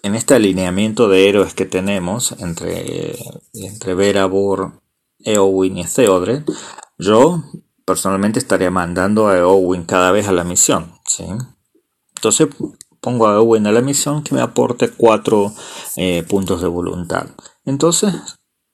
en 0.04 0.16
este 0.16 0.36
alineamiento 0.36 1.08
de 1.08 1.30
héroes 1.30 1.54
que 1.54 1.66
tenemos 1.66 2.32
entre, 2.40 3.16
entre 3.54 3.94
Verabor, 3.94 4.82
Eowyn 5.20 5.78
y 5.78 5.86
Theodred, 5.86 6.44
yo 7.02 7.44
personalmente 7.86 8.40
estaría 8.40 8.72
mandando 8.72 9.28
a 9.28 9.46
Owen 9.46 9.84
cada 9.84 10.12
vez 10.12 10.28
a 10.28 10.32
la 10.32 10.44
misión. 10.44 10.94
¿sí? 11.06 11.26
Entonces 12.16 12.48
pongo 13.02 13.28
a 13.28 13.42
Owen 13.42 13.68
a 13.68 13.72
la 13.72 13.82
misión 13.82 14.24
que 14.24 14.36
me 14.36 14.42
aporte 14.42 14.92
4 14.92 15.54
eh, 15.98 16.24
puntos 16.24 16.62
de 16.62 16.68
voluntad. 16.68 17.26
Entonces 17.66 18.14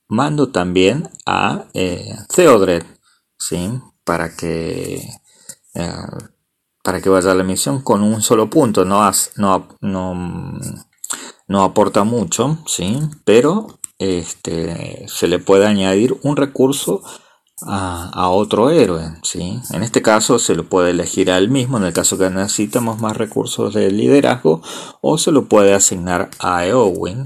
mando 0.09 0.49
también 0.49 1.09
a 1.25 1.65
eh, 1.73 2.15
Theodred 2.35 2.83
¿sí? 3.39 3.71
para 4.03 4.35
que 4.35 5.07
eh, 5.73 5.91
para 6.83 7.01
que 7.01 7.09
vaya 7.09 7.31
a 7.31 7.35
la 7.35 7.43
misión 7.43 7.81
con 7.81 8.01
un 8.03 8.21
solo 8.21 8.49
punto. 8.49 8.85
No, 8.85 9.09
no, 9.35 9.67
no, 9.81 10.59
no 11.47 11.63
aporta 11.63 12.03
mucho, 12.03 12.59
¿sí? 12.65 12.99
pero 13.25 13.79
este, 13.99 15.05
se 15.07 15.27
le 15.27 15.39
puede 15.39 15.65
añadir 15.65 16.17
un 16.23 16.37
recurso 16.37 17.01
a, 17.61 18.29
otro 18.29 18.69
héroe. 18.69 19.03
¿sí? 19.23 19.59
En 19.71 19.83
este 19.83 20.01
caso 20.01 20.39
se 20.39 20.55
lo 20.55 20.65
puede 20.69 20.91
elegir 20.91 21.31
a 21.31 21.37
él 21.37 21.49
mismo, 21.49 21.77
en 21.77 21.83
el 21.83 21.93
caso 21.93 22.17
que 22.17 22.29
necesitamos 22.29 22.99
más 22.99 23.17
recursos 23.17 23.73
de 23.73 23.91
liderazgo, 23.91 24.61
o 25.01 25.17
se 25.17 25.31
lo 25.31 25.45
puede 25.45 25.73
asignar 25.73 26.29
a 26.39 26.65
Eowyn 26.65 27.23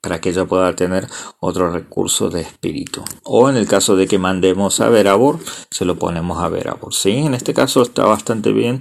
para 0.00 0.20
que 0.20 0.30
ella 0.30 0.46
pueda 0.46 0.74
tener 0.74 1.08
otro 1.40 1.70
recurso 1.70 2.30
de 2.30 2.40
espíritu. 2.40 3.02
O 3.24 3.50
en 3.50 3.56
el 3.56 3.66
caso 3.66 3.96
de 3.96 4.06
que 4.06 4.18
mandemos 4.18 4.80
a 4.80 4.88
Verabor, 4.88 5.38
se 5.70 5.84
lo 5.84 5.98
ponemos 5.98 6.38
a 6.38 6.48
Verabor. 6.48 6.94
¿sí? 6.94 7.10
En 7.10 7.34
este 7.34 7.52
caso 7.52 7.82
está 7.82 8.04
bastante 8.04 8.52
bien, 8.52 8.80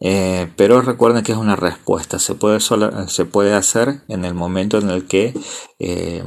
eh, 0.00 0.52
pero 0.56 0.82
recuerden 0.82 1.22
que 1.22 1.32
es 1.32 1.38
una 1.38 1.56
respuesta. 1.56 2.18
Se 2.18 2.34
puede, 2.34 2.58
se 2.60 3.24
puede 3.24 3.54
hacer 3.54 4.02
en 4.08 4.24
el 4.24 4.34
momento 4.34 4.78
en 4.78 4.90
el 4.90 5.06
que, 5.06 5.34
eh, 5.78 6.24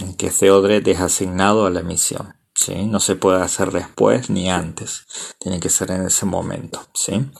en 0.00 0.14
que 0.16 0.30
Theodred 0.30 0.86
es 0.88 1.00
asignado 1.00 1.66
a 1.66 1.70
la 1.70 1.82
misión. 1.82 2.34
¿Sí? 2.56 2.86
No 2.86 2.98
se 2.98 3.14
puede 3.14 3.42
hacer 3.42 3.70
después 3.70 4.30
ni 4.30 4.50
antes. 4.50 5.06
Tiene 5.38 5.60
que 5.60 5.68
ser 5.68 5.90
en 5.92 6.06
ese 6.06 6.26
momento. 6.26 6.80
¿sí? 6.94 7.30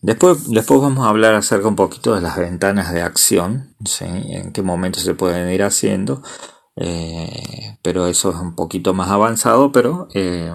Después, 0.00 0.50
después 0.50 0.80
vamos 0.80 1.06
a 1.06 1.08
hablar 1.08 1.34
acerca 1.34 1.68
un 1.68 1.76
poquito 1.76 2.14
de 2.14 2.20
las 2.20 2.36
ventanas 2.36 2.92
de 2.92 3.02
acción, 3.02 3.74
en 4.00 4.52
qué 4.52 4.62
momento 4.62 5.00
se 5.00 5.14
pueden 5.14 5.50
ir 5.50 5.62
haciendo, 5.62 6.22
eh, 6.76 7.78
pero 7.82 8.06
eso 8.06 8.30
es 8.30 8.36
un 8.36 8.54
poquito 8.54 8.92
más 8.92 9.10
avanzado, 9.10 9.72
pero 9.72 10.08
eh, 10.12 10.52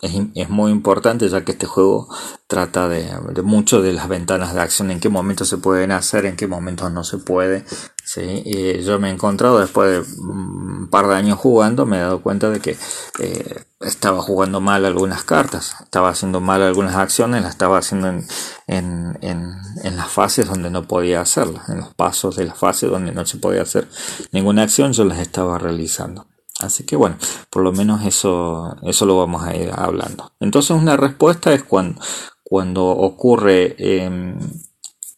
es, 0.00 0.48
muy 0.48 0.70
importante 0.70 1.28
ya 1.28 1.44
que 1.44 1.52
este 1.52 1.66
juego 1.66 2.08
trata 2.46 2.88
de, 2.88 3.10
de 3.34 3.42
mucho 3.42 3.82
de 3.82 3.92
las 3.92 4.08
ventanas 4.08 4.54
de 4.54 4.60
acción, 4.60 4.92
en 4.92 5.00
qué 5.00 5.08
momentos 5.08 5.48
se 5.48 5.58
pueden 5.58 5.90
hacer, 5.90 6.24
en 6.24 6.36
qué 6.36 6.46
momentos 6.46 6.92
no 6.92 7.02
se 7.02 7.18
puede. 7.18 7.64
¿sí? 8.04 8.44
Yo 8.84 9.00
me 9.00 9.08
he 9.08 9.12
encontrado 9.12 9.58
después 9.58 9.90
de 9.90 10.22
un 10.22 10.88
par 10.88 11.08
de 11.08 11.16
años 11.16 11.38
jugando, 11.38 11.84
me 11.84 11.96
he 11.96 12.00
dado 12.00 12.22
cuenta 12.22 12.48
de 12.48 12.60
que 12.60 12.76
eh, 13.18 13.64
estaba 13.80 14.22
jugando 14.22 14.60
mal 14.60 14.84
algunas 14.84 15.24
cartas, 15.24 15.74
estaba 15.82 16.10
haciendo 16.10 16.40
mal 16.40 16.62
algunas 16.62 16.94
acciones, 16.94 17.42
las 17.42 17.50
estaba 17.50 17.78
haciendo 17.78 18.08
en, 18.08 18.24
en, 18.68 19.18
en, 19.20 19.52
en 19.82 19.96
las 19.96 20.08
fases 20.08 20.46
donde 20.46 20.70
no 20.70 20.86
podía 20.86 21.20
hacerlas, 21.20 21.68
en 21.70 21.78
los 21.80 21.92
pasos 21.94 22.36
de 22.36 22.44
la 22.44 22.54
fase 22.54 22.86
donde 22.86 23.10
no 23.10 23.26
se 23.26 23.38
podía 23.38 23.62
hacer 23.62 23.88
ninguna 24.30 24.62
acción, 24.62 24.92
yo 24.92 25.04
las 25.04 25.18
estaba 25.18 25.58
realizando. 25.58 26.26
Así 26.58 26.84
que 26.84 26.96
bueno, 26.96 27.16
por 27.50 27.62
lo 27.62 27.72
menos 27.72 28.04
eso, 28.04 28.76
eso 28.82 29.06
lo 29.06 29.16
vamos 29.16 29.44
a 29.44 29.54
ir 29.54 29.70
hablando. 29.72 30.32
Entonces 30.40 30.70
una 30.72 30.96
respuesta 30.96 31.52
es 31.52 31.62
cuando, 31.62 32.00
cuando 32.42 32.84
ocurre, 32.86 33.76
em, 33.78 34.38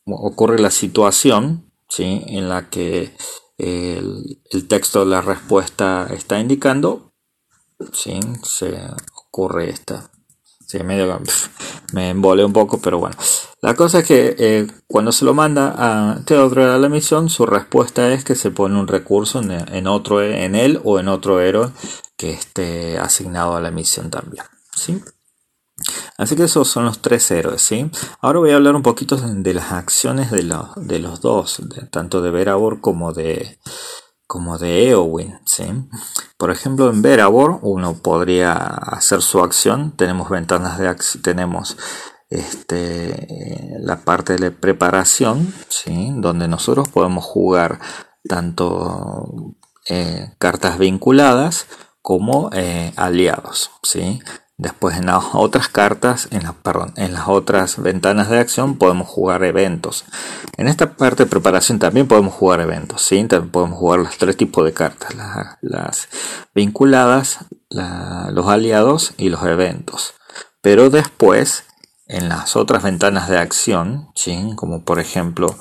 ocurre 0.05 0.59
la 0.59 0.71
situación 0.71 1.73
¿sí? 1.89 2.23
en 2.27 2.49
la 2.49 2.69
que 2.69 3.15
el, 3.57 4.41
texto 4.69 5.01
de 5.01 5.07
la 5.07 5.23
respuesta 5.23 6.09
está 6.13 6.39
indicando, 6.39 7.13
¿sí? 7.93 8.21
se 8.43 8.79
ocurre 9.15 9.71
esta. 9.71 10.11
Sí, 10.67 10.83
medio, 10.85 11.21
me 11.93 12.11
envolé 12.11 12.45
un 12.45 12.53
poco, 12.53 12.79
pero 12.79 12.99
bueno. 12.99 13.17
La 13.63 13.75
cosa 13.75 13.99
es 13.99 14.07
que 14.07 14.37
eh, 14.39 14.67
cuando 14.87 15.13
se 15.13 15.27
lo 15.27 15.35
manda 15.35 15.75
a 15.77 16.25
Teodoro 16.25 16.73
a 16.73 16.79
la 16.79 16.89
misión, 16.89 17.29
su 17.29 17.45
respuesta 17.45 18.11
es 18.13 18.25
que 18.25 18.35
se 18.35 18.51
pone 18.51 18.79
un 18.79 18.89
recurso 18.89 19.41
en, 19.43 19.87
otro, 19.87 20.23
en 20.23 20.55
él 20.55 20.81
o 20.83 20.99
en 20.99 21.09
otro 21.09 21.41
héroe 21.41 21.71
que 22.17 22.33
esté 22.33 22.99
asignado 22.99 23.57
a 23.57 23.61
la 23.61 23.71
misión 23.71 24.11
también. 24.11 24.45
¿sí? 24.75 25.03
Así 26.17 26.37
que 26.37 26.45
esos 26.45 26.69
son 26.69 26.87
los 26.87 27.03
tres 27.03 27.31
héroes. 27.31 27.61
¿sí? 27.61 27.91
Ahora 28.23 28.39
voy 28.39 28.51
a 28.51 28.57
hablar 28.57 28.77
un 28.77 28.83
poquito 28.83 29.17
de 29.17 29.55
las 29.55 29.73
acciones 29.73 30.31
de, 30.31 30.43
de 30.77 30.99
los 30.99 31.21
dos, 31.21 31.61
tanto 31.91 32.23
de 32.23 32.31
Verabor 32.31 32.81
como 32.81 33.13
de, 33.13 33.59
como 34.27 34.57
de 34.57 34.89
Eowyn. 34.89 35.39
¿sí? 35.45 35.65
Por 36.39 36.51
ejemplo, 36.51 36.89
en 36.89 37.03
Verabor 37.03 37.59
uno 37.61 37.95
podría 37.95 38.55
hacer 38.55 39.21
su 39.21 39.41
acción. 39.41 39.93
Tenemos 39.93 40.31
ventanas 40.31 40.79
de 40.79 40.89
acción, 40.89 41.23
tenemos 41.23 41.77
este, 42.31 43.77
la 43.81 44.01
parte 44.01 44.37
de 44.37 44.53
preparación, 44.53 45.53
¿sí? 45.69 46.13
donde 46.17 46.47
nosotros 46.49 46.89
podemos 46.89 47.25
jugar 47.25 47.81
tanto 48.27 49.55
eh, 49.89 50.33
cartas 50.39 50.79
vinculadas 50.79 51.67
como 52.01 52.51
eh, 52.53 52.93
aliados. 52.97 53.73
¿sí? 53.83 54.21
Después 54.57 54.97
en 54.97 55.07
las 55.07 55.25
otras 55.33 55.69
cartas, 55.69 56.29
en, 56.31 56.43
perdón, 56.63 56.93
en 56.97 57.15
las 57.15 57.27
otras 57.27 57.83
ventanas 57.83 58.31
de 58.31 58.39
acción 58.39 58.79
podemos 58.79 59.09
jugar 59.09 59.43
eventos. 59.43 60.05
En 60.57 60.69
esta 60.69 60.93
parte 60.97 61.25
de 61.25 61.31
preparación 61.31 61.81
también 61.81 62.07
podemos 62.07 62.35
jugar 62.35 62.61
eventos. 62.61 63.03
¿sí? 63.03 63.25
También 63.25 63.51
podemos 63.51 63.79
jugar 63.79 64.01
los 64.01 64.19
tres 64.19 64.37
tipos 64.37 64.65
de 64.65 64.73
cartas. 64.73 65.15
Las, 65.63 66.09
vinculadas, 66.55 67.39
los 67.71 68.47
aliados 68.47 69.15
y 69.17 69.31
los 69.31 69.43
eventos. 69.45 70.15
Pero 70.61 70.91
después 70.91 71.65
en 72.11 72.29
las 72.29 72.57
otras 72.57 72.83
ventanas 72.83 73.29
de 73.29 73.39
acción, 73.39 74.09
¿sí? 74.17 74.53
como 74.57 74.83
por 74.85 74.99
ejemplo 74.99 75.55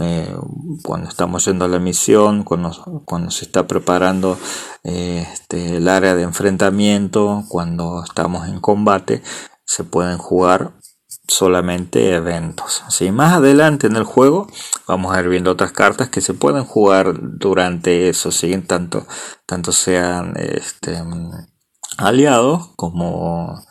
eh, 0.00 0.36
cuando 0.82 1.08
estamos 1.08 1.46
yendo 1.46 1.64
a 1.64 1.68
la 1.68 1.78
misión, 1.78 2.44
cuando, 2.44 3.30
se 3.30 3.44
está 3.46 3.66
preparando 3.66 4.38
eh, 4.84 5.26
este, 5.32 5.76
el 5.76 5.88
área 5.88 6.14
de 6.14 6.22
enfrentamiento, 6.22 7.44
cuando 7.48 8.04
estamos 8.04 8.48
en 8.48 8.60
combate, 8.60 9.22
se 9.64 9.82
pueden 9.84 10.18
jugar 10.18 10.72
solamente 11.26 12.14
eventos. 12.14 12.84
¿sí? 12.90 13.10
Más 13.10 13.32
adelante 13.32 13.86
en 13.86 13.96
el 13.96 14.04
juego 14.04 14.46
vamos 14.86 15.16
a 15.16 15.20
ir 15.20 15.28
viendo 15.28 15.52
otras 15.52 15.72
cartas 15.72 16.10
que 16.10 16.20
se 16.20 16.34
pueden 16.34 16.64
jugar 16.64 17.14
durante 17.18 18.10
eso, 18.10 18.30
¿sí? 18.30 18.54
tanto, 18.58 19.06
tanto 19.46 19.72
sean 19.72 20.34
este, 20.36 21.02
aliados 21.96 22.68
como 22.76 23.64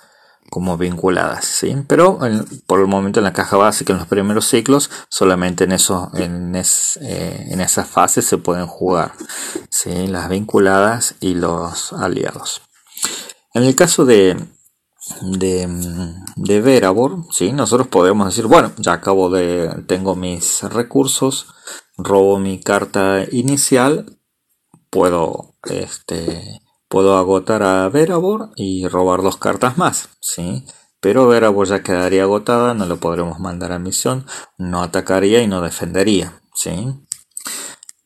como 0.54 0.78
vinculadas, 0.78 1.46
¿sí? 1.46 1.76
Pero 1.88 2.20
por 2.68 2.80
el 2.80 2.86
momento 2.86 3.20
en 3.20 3.24
la 3.24 3.34
caja 3.34 3.58
básica, 3.58 3.92
en 3.92 3.98
los 3.98 4.08
primeros 4.08 4.46
ciclos, 4.46 4.92
solamente 5.10 5.64
en, 5.64 5.72
eso, 5.72 6.12
en, 6.14 6.56
eh, 6.56 7.48
en 7.50 7.60
esas 7.60 7.88
fases 7.88 8.26
se 8.26 8.38
pueden 8.38 8.68
jugar, 8.68 9.14
¿sí? 9.72 10.06
Las 10.06 10.30
vinculadas 10.30 11.16
y 11.20 11.34
los 11.34 11.92
aliados. 11.94 12.62
En 13.56 13.64
el 13.64 13.76
caso 13.76 14.06
de, 14.06 14.38
de, 15.24 15.68
de 16.36 16.62
Verabor, 16.62 17.24
¿sí? 17.32 17.52
Nosotros 17.52 17.88
podemos 17.88 18.28
decir, 18.28 18.46
bueno, 18.46 18.74
ya 18.78 18.94
acabo 18.94 19.32
de, 19.32 19.84
tengo 19.88 20.16
mis 20.16 20.62
recursos, 20.62 21.48
robo 21.98 22.38
mi 22.38 22.62
carta 22.62 23.26
inicial, 23.32 24.20
puedo, 24.92 25.56
este, 25.64 26.62
Puedo 26.94 27.18
agotar 27.18 27.64
a 27.64 27.90
Verabor 27.90 28.52
y 28.56 28.88
robar 28.88 29.24
dos 29.24 29.38
cartas 29.38 29.80
más, 29.80 30.10
¿sí? 30.22 30.64
Pero 31.00 31.28
Verabor 31.28 31.66
ya 31.66 31.82
quedaría 31.82 32.22
agotada, 32.22 32.76
no 32.76 32.86
lo 32.86 32.98
podremos 32.98 33.40
mandar 33.40 33.72
a 33.72 33.80
misión, 33.80 34.28
no 34.60 34.84
atacaría 34.84 35.42
y 35.42 35.48
no 35.48 35.62
defendería, 35.62 36.40
¿sí? 36.54 36.94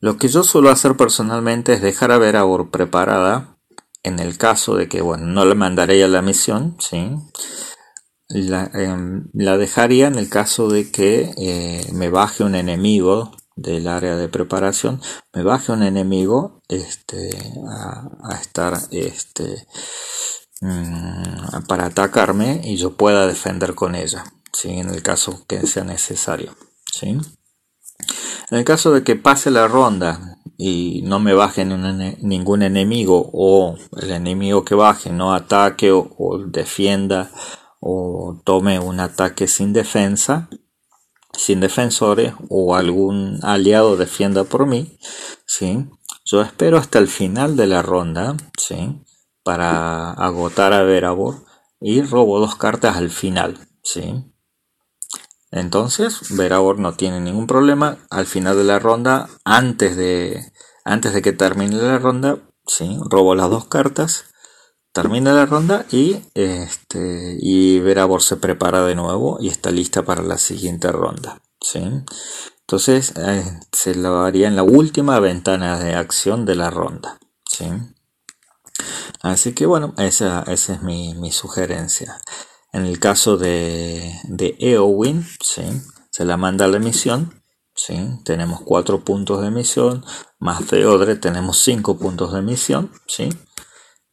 Lo 0.00 0.16
que 0.16 0.28
yo 0.28 0.42
suelo 0.42 0.70
hacer 0.70 0.96
personalmente 0.96 1.74
es 1.74 1.82
dejar 1.82 2.12
a 2.12 2.16
Verabor 2.16 2.70
preparada 2.70 3.58
en 4.04 4.20
el 4.20 4.38
caso 4.38 4.74
de 4.74 4.88
que, 4.88 5.02
bueno, 5.02 5.26
no 5.26 5.44
le 5.44 5.54
mandaré 5.54 6.02
a 6.02 6.08
la 6.08 6.22
misión, 6.22 6.78
¿sí? 6.80 7.10
La, 8.30 8.70
em, 8.72 9.28
dejaría 9.34 10.06
en 10.06 10.14
el 10.14 10.30
caso 10.30 10.70
de 10.70 10.90
que 10.90 11.34
eh, 11.36 11.86
me 11.92 12.08
baje 12.08 12.42
un 12.42 12.54
enemigo 12.54 13.32
del 13.58 13.88
área 13.88 14.16
de 14.16 14.28
preparación 14.28 15.00
me 15.34 15.42
baje 15.42 15.72
un 15.72 15.82
enemigo 15.82 16.62
este, 16.68 17.30
a, 17.68 18.34
estar 18.40 18.78
este, 18.92 19.66
mm, 20.60 21.66
para 21.66 21.86
atacarme 21.86 22.60
y 22.64 22.76
yo 22.76 22.96
pueda 22.96 23.26
defender 23.26 23.74
con 23.74 23.94
ella 23.94 24.24
¿sí? 24.52 24.70
en 24.70 24.90
el 24.90 25.02
caso 25.02 25.44
que 25.48 25.66
sea 25.66 25.84
necesario 25.84 26.54
en 27.02 28.58
el 28.58 28.64
caso 28.64 28.92
de 28.92 29.02
que 29.02 29.16
pase 29.16 29.50
la 29.50 29.66
ronda 29.66 30.38
y 30.56 31.02
no 31.02 31.20
me 31.20 31.34
baje 31.34 31.64
ningún 31.64 32.62
enemigo 32.62 33.30
o 33.32 33.76
el 34.00 34.10
enemigo 34.10 34.64
que 34.64 34.74
baje 34.74 35.10
no 35.10 35.34
ataque 35.34 35.90
o 35.92 36.38
defienda 36.46 37.30
o 37.80 38.40
tome 38.44 38.78
un 38.78 39.00
ataque 39.00 39.46
sin 39.46 39.72
defensa 39.72 40.48
sin 41.32 41.60
defensores 41.60 42.34
o 42.48 42.74
algún 42.74 43.40
aliado 43.42 43.96
defienda 43.96 44.44
por 44.44 44.66
mí, 44.66 44.98
¿sí? 45.46 45.86
Yo 46.24 46.42
espero 46.42 46.78
hasta 46.78 46.98
el 46.98 47.08
final 47.08 47.56
de 47.56 47.66
la 47.66 47.82
ronda, 47.82 48.36
¿sí? 48.56 49.02
Para 49.42 50.10
agotar 50.12 50.72
a 50.72 50.82
Verabor 50.82 51.44
y 51.80 52.02
robo 52.02 52.40
dos 52.40 52.56
cartas 52.56 52.96
al 52.96 53.10
final, 53.10 53.68
¿sí? 53.82 54.24
Entonces, 55.50 56.36
Verabor 56.36 56.78
no 56.78 56.94
tiene 56.94 57.20
ningún 57.20 57.46
problema. 57.46 57.98
Al 58.10 58.26
final 58.26 58.56
de 58.56 58.64
la 58.64 58.78
ronda, 58.78 59.30
antes 59.44 59.96
de, 59.96 60.52
antes 60.84 61.14
de 61.14 61.22
que 61.22 61.32
termine 61.32 61.76
la 61.76 61.98
ronda, 61.98 62.38
¿sí? 62.66 62.98
Robo 63.08 63.34
las 63.34 63.48
dos 63.48 63.66
cartas 63.66 64.26
termina 65.02 65.32
la 65.32 65.46
ronda 65.46 65.86
y 65.92 66.16
este 66.34 67.36
y 67.40 67.78
Verabor 67.78 68.20
se 68.20 68.36
prepara 68.36 68.84
de 68.84 68.96
nuevo 68.96 69.38
y 69.40 69.46
está 69.46 69.70
lista 69.70 70.02
para 70.02 70.22
la 70.22 70.38
siguiente 70.38 70.90
ronda 70.90 71.40
¿sí? 71.60 71.80
entonces 72.60 73.12
eh, 73.16 73.44
se 73.70 73.94
lo 73.94 74.22
haría 74.22 74.48
en 74.48 74.56
la 74.56 74.64
última 74.64 75.20
ventana 75.20 75.78
de 75.78 75.94
acción 75.94 76.44
de 76.46 76.56
la 76.56 76.70
ronda 76.70 77.20
¿sí? 77.48 77.66
así 79.22 79.52
que 79.52 79.66
bueno 79.66 79.94
esa, 79.98 80.42
esa 80.48 80.74
es 80.74 80.82
mi, 80.82 81.30
sugerencia 81.30 82.20
en 82.72 82.84
el 82.84 82.98
caso 82.98 83.36
de, 83.36 84.12
de 84.24 84.56
Eowyn 84.58 85.24
¿sí? 85.40 85.62
se 86.10 86.24
la 86.24 86.36
manda 86.36 86.66
la 86.66 86.80
misión 86.80 87.40
¿sí? 87.76 87.96
tenemos 88.24 88.62
4 88.62 89.04
puntos 89.04 89.42
de 89.42 89.52
misión, 89.52 90.04
más 90.40 90.64
Feodre 90.64 91.14
tenemos 91.14 91.58
5 91.60 91.96
puntos 91.98 92.32
de 92.32 92.42
misión, 92.42 92.90
¿sí? 93.06 93.28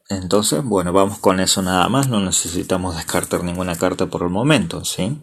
Entonces, 0.10 0.64
bueno, 0.64 0.94
vamos 0.94 1.18
con 1.18 1.40
eso 1.40 1.62
nada 1.62 1.90
más, 1.90 2.08
no 2.08 2.20
necesitamos 2.20 2.96
descartar 2.96 3.44
ninguna 3.44 3.76
carta 3.76 4.06
por 4.08 4.22
el 4.22 4.30
momento, 4.30 4.86
¿sí? 4.86 5.22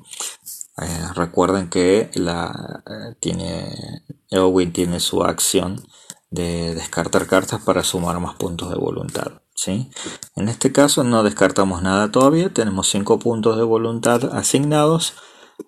Eh, 0.79 1.09
recuerden 1.15 1.69
que 1.69 2.11
la 2.15 2.83
eh, 2.87 3.15
tiene 3.21 4.05
Eowyn 4.31 4.73
tiene 4.73 5.01
su 5.01 5.23
acción 5.23 5.83
de 6.31 6.75
descartar 6.75 7.27
cartas 7.27 7.61
para 7.63 7.85
sumar 7.85 8.19
más 8.19 8.35
puntos 8.37 8.71
de 8.71 8.77
voluntad. 8.77 9.43
¿sí? 9.55 9.91
En 10.35 10.49
este 10.49 10.73
caso 10.73 11.05
no 11.05 11.23
descartamos 11.23 11.83
nada 11.83 12.11
todavía, 12.11 12.53
tenemos 12.53 12.89
5 12.89 13.19
puntos 13.19 13.59
de 13.59 13.65
voluntad 13.65 14.35
asignados 14.35 15.15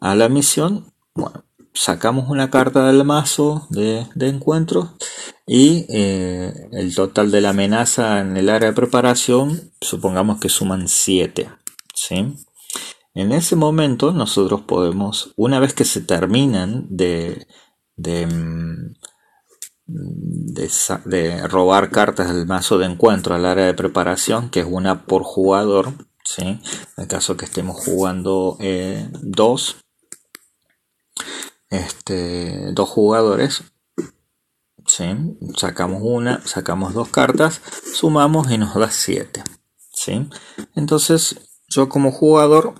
a 0.00 0.14
la 0.14 0.28
misión. 0.28 0.92
Bueno, 1.14 1.44
sacamos 1.74 2.30
una 2.30 2.50
carta 2.50 2.86
del 2.86 3.04
mazo 3.04 3.66
de, 3.68 4.06
encuentro 4.20 4.94
y 5.46 5.86
eh, 5.90 6.68
el 6.72 6.94
total 6.94 7.30
de 7.30 7.40
la 7.40 7.50
amenaza 7.50 8.20
en 8.20 8.36
el 8.36 8.48
área 8.48 8.68
de 8.70 8.74
preparación, 8.74 9.72
supongamos 9.80 10.40
que 10.40 10.48
suman 10.48 10.88
7. 10.88 11.50
¿sí? 11.92 12.36
En 13.14 13.32
ese 13.32 13.56
momento 13.56 14.12
nosotros 14.12 14.62
podemos, 14.62 15.32
una 15.36 15.58
vez 15.58 15.74
que 15.74 15.84
se 15.84 16.00
terminan 16.00 16.86
de, 16.88 17.46
mm, 17.96 18.94
de, 19.86 21.48
robar 21.48 21.90
cartas 21.90 22.32
del 22.32 22.46
mazo 22.46 22.78
de 22.78 22.86
encuentro 22.86 23.34
al 23.34 23.44
área 23.44 23.66
de 23.66 23.74
preparación, 23.74 24.48
que 24.48 24.60
es 24.60 24.66
una 24.68 25.06
por 25.06 25.24
jugador, 25.24 25.92
¿sí? 26.24 26.42
en 26.42 26.60
el 26.96 27.08
caso 27.08 27.36
que 27.36 27.44
estemos 27.44 27.84
jugando 27.84 28.56
eh, 28.60 29.08
dos, 29.20 29.83
este, 31.74 32.72
dos 32.72 32.88
jugadores, 32.88 33.64
¿sí? 34.86 35.36
sacamos 35.56 36.00
una, 36.02 36.40
sacamos 36.46 36.94
dos 36.94 37.08
cartas, 37.08 37.60
sumamos 37.94 38.50
y 38.50 38.58
nos 38.58 38.74
da 38.74 38.90
7. 38.90 39.42
¿sí? 39.92 40.28
Entonces 40.74 41.36
yo 41.68 41.88
como 41.88 42.12
jugador 42.12 42.74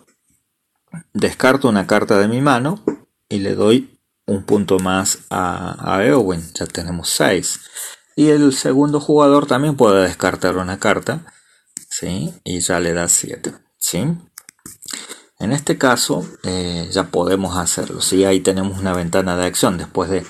descarto 1.13 1.69
una 1.69 1.87
carta 1.87 2.19
de 2.19 2.29
mi 2.29 2.41
mano 2.41 2.83
y 3.29 3.39
le 3.39 3.55
doy 3.55 3.99
un 4.27 4.45
punto 4.45 4.79
más 4.79 5.21
a, 5.31 5.95
a 5.97 6.05
Eowyn, 6.05 6.43
ya 6.55 6.67
tenemos 6.67 7.11
6. 7.11 7.61
Y 8.17 8.29
el 8.29 8.53
segundo 8.55 9.01
jugador 9.01 9.47
también 9.47 9.77
puede 9.77 10.05
descartar 10.05 10.57
una 10.57 10.79
carta, 10.79 11.27
¿sí? 11.91 12.33
Y 12.45 12.61
ya 12.61 12.79
le 12.79 12.93
da 12.93 13.09
7, 13.09 13.53
¿sí? 13.77 14.17
En 15.39 15.53
este 15.53 15.79
caso 15.79 16.27
eh, 16.45 16.89
ya 16.93 17.05
podemos 17.05 17.57
hacerlo, 17.57 18.01
¿sí? 18.01 18.25
Ahí 18.25 18.41
tenemos 18.41 18.79
una 18.79 18.93
ventana 18.93 19.37
de 19.37 19.47
acción 19.47 19.79
después 19.79 20.11
de, 20.11 20.25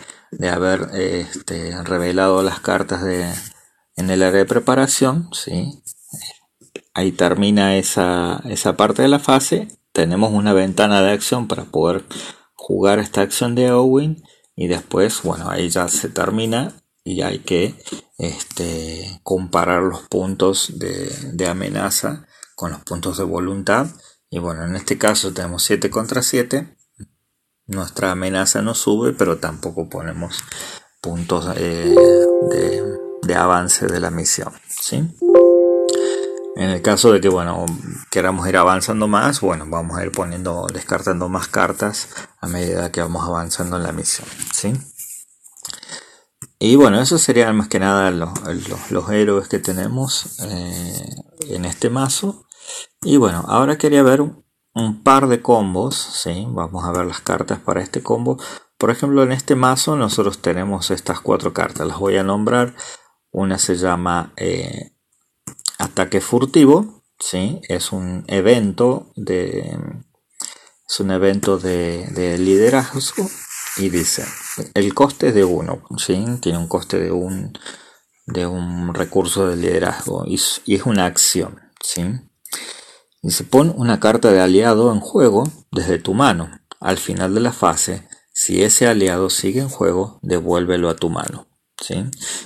haber 0.48 0.88
este, 0.94 1.80
revelado 1.84 2.42
las 2.42 2.60
cartas 2.60 3.04
de, 3.04 3.32
en 3.96 4.10
el 4.10 4.22
área 4.22 4.40
de 4.40 4.46
preparación, 4.46 5.28
¿sí? 5.32 5.82
Ahí 6.94 7.12
termina 7.12 7.76
esa, 7.76 8.42
esa 8.46 8.76
parte 8.76 9.02
de 9.02 9.08
la 9.08 9.18
fase 9.18 9.68
tenemos 9.94 10.32
una 10.32 10.52
ventana 10.52 11.02
de 11.02 11.12
acción 11.12 11.46
para 11.46 11.64
poder 11.66 12.04
jugar 12.54 12.98
esta 12.98 13.22
acción 13.22 13.54
de 13.54 13.70
Owen 13.70 14.24
y 14.56 14.66
después, 14.66 15.22
bueno, 15.22 15.48
ahí 15.48 15.70
ya 15.70 15.86
se 15.86 16.08
termina 16.08 16.74
y 17.04 17.22
hay 17.22 17.38
que 17.38 17.76
este, 18.18 19.20
comparar 19.22 19.84
los 19.84 20.00
puntos 20.08 20.72
de, 20.80 21.46
amenaza 21.48 22.26
con 22.56 22.72
los 22.72 22.80
puntos 22.80 23.18
de 23.18 23.24
voluntad. 23.24 23.86
Y 24.34 24.40
bueno, 24.40 24.64
en 24.64 24.74
este 24.74 24.98
caso 24.98 25.32
tenemos 25.32 25.62
7 25.62 25.90
contra 25.90 26.20
7. 26.20 26.76
Nuestra 27.68 28.10
amenaza 28.10 28.62
no 28.62 28.74
sube, 28.74 29.12
pero 29.12 29.38
tampoco 29.38 29.88
ponemos 29.88 30.42
puntos 31.00 31.54
eh, 31.56 31.94
de, 33.22 33.34
avance 33.36 33.86
de 33.86 34.00
la 34.00 34.10
misión. 34.10 34.52
¿sí? 34.68 35.08
En 36.56 36.70
el 36.70 36.82
caso 36.82 37.12
de 37.12 37.20
que, 37.20 37.28
bueno, 37.28 37.64
queramos 38.10 38.48
ir 38.48 38.56
avanzando 38.56 39.06
más, 39.06 39.40
bueno, 39.40 39.66
vamos 39.68 39.98
a 39.98 40.04
ir 40.04 40.10
poniendo, 40.10 40.66
descartando 40.66 41.28
más 41.28 41.46
cartas 41.46 42.08
a 42.40 42.48
medida 42.48 42.90
que 42.90 43.02
vamos 43.02 43.22
avanzando 43.24 43.76
en 43.76 43.84
la 43.84 43.92
misión, 43.92 44.26
¿sí? 44.52 44.72
Y 46.58 46.74
bueno, 46.74 47.00
eso 47.00 47.18
serían 47.18 47.54
más 47.54 47.68
que 47.68 47.78
nada 47.78 48.10
los, 48.10 49.10
héroes 49.10 49.46
que 49.46 49.60
tenemos 49.60 50.40
eh, 50.40 51.06
en 51.50 51.66
este 51.66 51.88
mazo. 51.88 52.43
Y 53.02 53.16
bueno, 53.16 53.44
ahora 53.48 53.78
quería 53.78 54.02
ver 54.02 54.22
un 54.74 55.02
par 55.02 55.28
de 55.28 55.40
combos, 55.40 55.96
¿sí? 55.96 56.46
Vamos 56.48 56.84
a 56.84 56.92
ver 56.92 57.06
las 57.06 57.20
cartas 57.20 57.58
para 57.58 57.82
este 57.82 58.02
combo. 58.02 58.38
Por 58.78 58.90
ejemplo, 58.90 59.22
en 59.22 59.32
este 59.32 59.54
mazo 59.54 59.96
nosotros 59.96 60.40
tenemos 60.40 60.90
estas 60.90 61.20
cuatro 61.20 61.52
cartas, 61.52 61.86
las 61.86 61.98
voy 61.98 62.16
a 62.16 62.24
nombrar. 62.24 62.74
Una 63.30 63.58
se 63.58 63.76
llama 63.76 64.32
eh, 64.36 64.92
Ataque 65.78 66.20
furtivo, 66.20 67.02
¿sí? 67.18 67.60
Es 67.68 67.92
un 67.92 68.24
evento 68.28 69.12
de 69.16 69.76
es 70.88 71.00
un 71.00 71.10
evento 71.10 71.58
de, 71.58 72.36
liderazgo 72.38 73.28
y 73.78 73.88
dice 73.88 74.24
el 74.74 74.94
coste 74.94 75.32
de 75.32 75.44
uno, 75.44 75.82
¿sí? 75.96 76.24
Tiene 76.40 76.58
un 76.58 76.68
coste 76.68 76.98
de 76.98 77.10
un 77.10 77.58
de 78.26 78.46
un 78.46 78.94
recurso 78.94 79.48
de 79.48 79.56
liderazgo 79.56 80.24
y, 80.26 80.34
es 80.34 80.86
una 80.86 81.06
acción, 81.06 81.60
¿sí? 81.80 82.02
Se 83.22 83.44
pone 83.44 83.72
una 83.76 84.00
carta 84.00 84.30
de 84.32 84.40
aliado 84.40 84.92
en 84.92 85.00
juego 85.00 85.44
desde 85.70 85.98
tu 85.98 86.14
mano. 86.14 86.50
Al 86.80 86.98
final 86.98 87.34
de 87.34 87.40
la 87.40 87.52
fase, 87.52 88.06
si 88.32 88.62
ese 88.62 88.86
aliado 88.86 89.30
sigue 89.30 89.60
en 89.60 89.68
juego, 89.68 90.18
devuélvelo 90.22 90.90
a 90.90 90.96
tu 90.96 91.08
mano. 91.08 91.46
¿sí? 91.80 92.04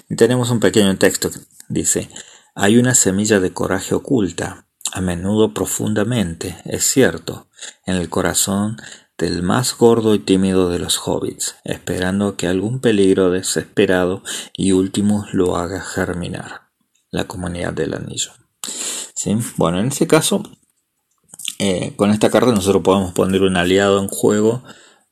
Y 0.09 0.17
tenemos 0.17 0.51
un 0.51 0.61
pequeño 0.61 0.97
texto 0.99 1.31
que 1.31 1.41
dice, 1.69 2.09
hay 2.55 2.77
una 2.77 2.95
semilla 2.95 3.41
de 3.41 3.53
coraje 3.53 3.95
oculta, 3.95 4.69
a 4.93 5.01
menudo 5.01 5.53
profundamente, 5.53 6.59
es 6.65 6.85
cierto, 6.85 7.49
en 7.85 7.97
el 7.97 8.09
corazón 8.09 8.77
del 9.19 9.43
más 9.43 9.77
gordo 9.77 10.15
y 10.15 10.21
tímido 10.21 10.71
de 10.71 10.79
los 10.79 11.01
hobbits, 11.05 11.57
esperando 11.65 12.37
que 12.37 12.47
algún 12.47 12.81
peligro 12.81 13.31
desesperado 13.31 14.23
y 14.53 14.73
último 14.73 15.27
lo 15.33 15.57
haga 15.57 15.81
germinar. 15.81 16.69
La 17.11 17.25
comunidad 17.25 17.73
del 17.73 17.95
anillo. 17.95 18.31
Bueno, 19.57 19.81
en 19.81 19.89
este 19.89 20.07
caso, 20.07 20.43
eh, 21.59 21.95
con 21.97 22.11
esta 22.11 22.31
carta 22.31 22.53
nosotros 22.53 22.83
podemos 22.83 23.13
poner 23.13 23.43
un 23.43 23.57
aliado 23.57 23.99
en 24.01 24.09
juego 24.09 24.63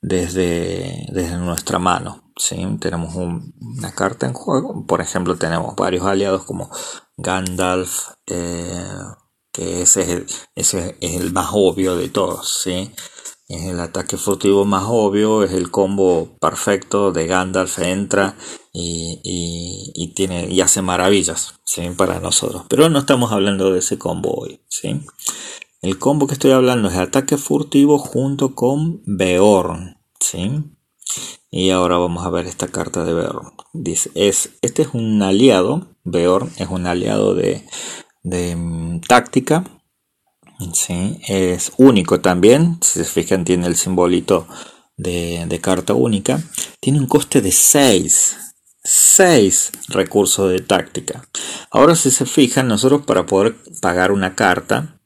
desde, 0.01 1.07
desde 1.11 1.37
nuestra 1.37 1.77
mano. 1.79 2.31
¿sí? 2.37 2.65
Tenemos 2.79 3.15
una 3.15 3.91
carta 3.93 4.25
en 4.25 4.33
juego. 4.33 4.85
Por 4.85 5.01
ejemplo, 5.01 5.35
tenemos 5.35 5.75
varios 5.75 6.05
aliados 6.05 6.45
como 6.45 6.69
Gandalf, 7.17 8.09
eh, 8.27 8.85
que 9.51 9.81
ese 9.81 10.01
es, 10.03 10.09
el, 10.09 10.27
es 10.55 10.73
el 11.01 11.33
más 11.33 11.49
obvio 11.51 11.97
de 11.97 12.09
todos. 12.09 12.61
¿sí? 12.63 12.91
Es 13.47 13.63
el 13.63 13.79
ataque 13.79 14.17
furtivo 14.17 14.65
más 14.65 14.83
obvio, 14.87 15.43
es 15.43 15.53
el 15.53 15.71
combo 15.71 16.37
perfecto 16.41 17.13
de 17.13 17.27
Gandalf, 17.27 17.79
entra 17.79 18.35
y, 18.73 19.21
y, 19.95 20.07
tiene, 20.09 20.49
y 20.49 20.59
hace 20.59 20.81
maravillas 20.81 21.53
¿sí? 21.63 21.89
para 21.95 22.19
nosotros. 22.19 22.63
Pero 22.67 22.89
no 22.89 22.99
estamos 22.99 23.31
hablando 23.31 23.71
de 23.71 23.79
ese 23.79 23.97
combo 23.97 24.33
hoy. 24.33 24.59
¿sí? 24.67 25.01
El 25.81 25.97
combo 25.97 26.27
que 26.27 26.33
estoy 26.33 26.51
hablando 26.51 26.89
es 26.89 26.97
ataque 26.97 27.37
furtivo 27.37 27.99
junto 27.99 28.53
con 28.53 29.01
Beorn. 29.05 29.97
¿sí? 30.19 30.63
Y 31.49 31.69
ahora 31.69 31.97
vamos 31.97 32.25
a 32.25 32.29
ver 32.29 32.47
esta 32.47 32.67
carta 32.67 33.05
de 33.05 33.13
Beorn. 33.13 33.53
Dice, 33.71 34.11
es, 34.13 34.51
este 34.61 34.81
es 34.81 34.89
un 34.93 35.21
aliado, 35.21 35.87
Beorn 36.03 36.51
es 36.57 36.67
un 36.69 36.85
aliado 36.85 37.33
de, 37.33 37.63
de 38.23 38.55
mm, 38.57 39.01
táctica. 39.07 39.63
¿Sí? 40.73 41.19
Es 41.27 41.71
único 41.77 42.21
también, 42.21 42.79
si 42.81 42.99
se 42.99 43.05
fijan 43.05 43.45
tiene 43.45 43.67
el 43.67 43.75
simbolito 43.75 44.47
de, 44.95 45.45
de 45.47 45.61
carta 45.61 45.93
única. 45.93 46.41
Tiene 46.79 46.99
un 46.99 47.07
coste 47.07 47.41
de 47.41 47.51
6. 47.51 48.37
6 48.89 49.71
recursos 49.89 50.49
de 50.49 50.59
táctica. 50.59 51.27
Ahora 51.71 51.95
si 51.95 52.09
se 52.09 52.25
fijan, 52.25 52.69
nosotros 52.69 53.05
para 53.05 53.25
poder 53.25 53.57
pagar 53.81 54.13
una 54.13 54.33
carta, 54.33 55.01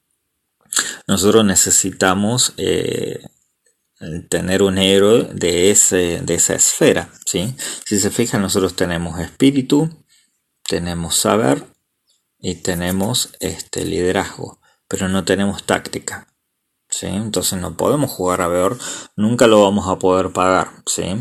nosotros 1.07 1.43
necesitamos 1.43 2.53
eh, 2.57 3.23
tener 4.29 4.61
un 4.61 4.77
héroe 4.77 5.29
de, 5.33 5.71
ese, 5.71 6.21
de 6.21 6.35
esa 6.35 6.53
esfera. 6.53 7.09
¿sí? 7.25 7.55
Si 7.85 7.99
se 7.99 8.11
fijan, 8.11 8.41
nosotros 8.41 8.75
tenemos 8.75 9.19
espíritu, 9.19 9.89
tenemos 10.67 11.15
saber 11.15 11.65
y 12.39 12.55
tenemos 12.55 13.31
este 13.39 13.83
liderazgo, 13.83 14.60
pero 14.91 15.07
no 15.07 15.23
tenemos 15.23 15.63
táctica. 15.63 16.27
¿sí? 16.89 17.07
Entonces 17.07 17.57
no 17.59 17.77
podemos 17.77 18.11
jugar 18.11 18.41
a 18.41 18.49
Beor, 18.49 18.77
nunca 19.15 19.47
lo 19.47 19.63
vamos 19.63 19.87
a 19.87 19.97
poder 19.97 20.33
pagar. 20.33 20.67
¿sí? 20.85 21.15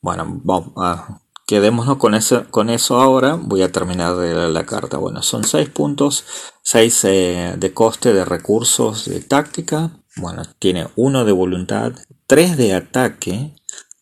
Bueno, 0.00 0.40
vamos 0.44 0.72
a, 0.76 1.20
quedémonos 1.44 1.98
con 1.98 2.14
eso, 2.14 2.46
con 2.52 2.70
eso 2.70 3.00
ahora. 3.00 3.34
Voy 3.34 3.62
a 3.62 3.72
terminar 3.72 4.14
de 4.14 4.48
la, 4.48 4.64
carta. 4.64 4.98
Bueno, 4.98 5.22
son 5.22 5.42
6 5.42 5.70
puntos, 5.70 6.24
6 6.62 7.04
eh, 7.04 7.54
de 7.58 7.74
coste 7.74 8.12
de 8.12 8.24
recursos 8.24 9.06
de 9.06 9.20
táctica, 9.20 9.90
bueno, 10.16 10.44
tiene 10.60 10.86
uno 10.94 11.24
de 11.24 11.32
voluntad, 11.32 11.92
3 12.28 12.56
de 12.56 12.74
ataque, 12.74 13.56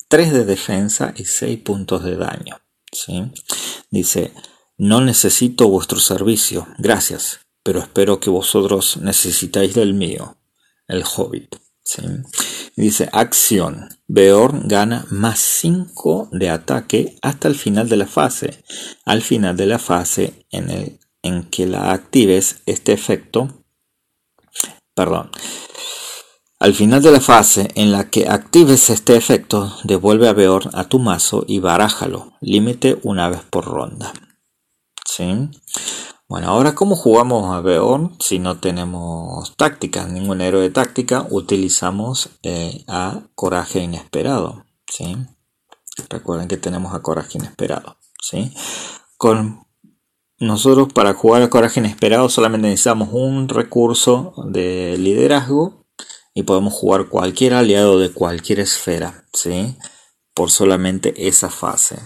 3 0.08 0.32
de 0.34 0.44
defensa 0.44 1.14
y 1.16 1.24
6 1.24 1.60
puntos 1.60 2.04
de 2.04 2.16
daño. 2.16 2.58
¿sí? 2.92 3.32
Dice, 3.90 4.34
no 4.76 5.00
necesito 5.00 5.68
vuestro 5.68 5.98
servicio, 5.98 6.66
gracias, 6.76 7.40
pero 7.62 7.80
espero 7.80 8.20
que 8.20 8.30
vosotros 8.30 8.96
necesitáis 8.98 9.74
del 9.74 9.94
mío, 9.94 10.36
el 10.88 11.04
hobbit. 11.04 11.56
Dice, 12.76 13.08
acción. 13.12 13.88
Beorn 14.06 14.68
gana 14.68 15.06
más 15.10 15.38
5 15.38 16.28
de 16.32 16.50
ataque 16.50 17.16
hasta 17.22 17.48
el 17.48 17.54
final 17.54 17.88
de 17.88 17.96
la 17.96 18.06
fase. 18.06 18.62
Al 19.04 19.22
final 19.22 19.56
de 19.56 19.66
la 19.66 19.78
fase 19.78 20.46
en, 20.50 20.70
el, 20.70 21.00
en 21.22 21.44
que 21.44 21.66
la 21.66 21.92
actives, 21.92 22.62
este 22.66 22.92
efecto, 22.92 23.64
perdón, 24.94 25.30
al 26.58 26.74
final 26.74 27.02
de 27.02 27.10
la 27.10 27.20
fase 27.20 27.68
en 27.74 27.90
la 27.90 28.08
que 28.08 28.28
actives 28.28 28.88
este 28.88 29.16
efecto, 29.16 29.76
devuelve 29.82 30.28
a 30.28 30.32
Beorn 30.32 30.70
a 30.74 30.84
tu 30.84 31.00
mazo 31.00 31.44
y 31.48 31.58
barájalo, 31.58 32.34
límite 32.40 33.00
una 33.02 33.28
vez 33.28 33.40
por 33.42 33.64
ronda. 33.64 34.12
¿Sí? 35.04 35.50
Bueno, 36.32 36.48
ahora 36.48 36.74
¿cómo 36.74 36.96
jugamos 36.96 37.54
a 37.54 37.60
Beorn 37.60 38.16
si 38.18 38.38
no 38.38 38.58
tenemos 38.58 39.54
táctica? 39.54 40.06
Ningún 40.06 40.40
héroe 40.40 40.62
de 40.62 40.70
táctica, 40.70 41.26
utilizamos 41.28 42.30
eh, 42.42 42.86
a 42.88 43.24
Coraje 43.34 43.80
Inesperado. 43.80 44.64
¿sí? 44.88 45.14
Recuerden 46.08 46.48
que 46.48 46.56
tenemos 46.56 46.94
a 46.94 47.02
Coraje 47.02 47.36
Inesperado. 47.36 47.98
¿sí? 48.22 48.50
Con 49.18 49.66
nosotros 50.38 50.90
para 50.94 51.12
jugar 51.12 51.42
a 51.42 51.50
Coraje 51.50 51.80
Inesperado 51.80 52.30
solamente 52.30 52.68
necesitamos 52.68 53.10
un 53.12 53.50
recurso 53.50 54.32
de 54.46 54.96
liderazgo 54.96 55.84
y 56.32 56.44
podemos 56.44 56.72
jugar 56.72 57.10
cualquier 57.10 57.52
aliado 57.52 57.98
de 57.98 58.10
cualquier 58.10 58.60
esfera, 58.60 59.26
¿sí? 59.34 59.76
Por 60.32 60.50
solamente 60.50 61.28
esa 61.28 61.50
fase. 61.50 61.98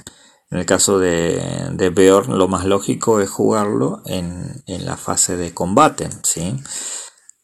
En 0.50 0.58
el 0.58 0.66
caso 0.66 0.98
de, 0.98 1.70
de 1.72 1.90
Beorn, 1.90 2.38
lo 2.38 2.46
más 2.48 2.64
lógico 2.64 3.20
es 3.20 3.28
jugarlo 3.28 4.02
en, 4.06 4.62
la 4.66 4.96
fase 4.96 5.36
de 5.36 5.52
combate, 5.52 6.08
¿sí? 6.22 6.56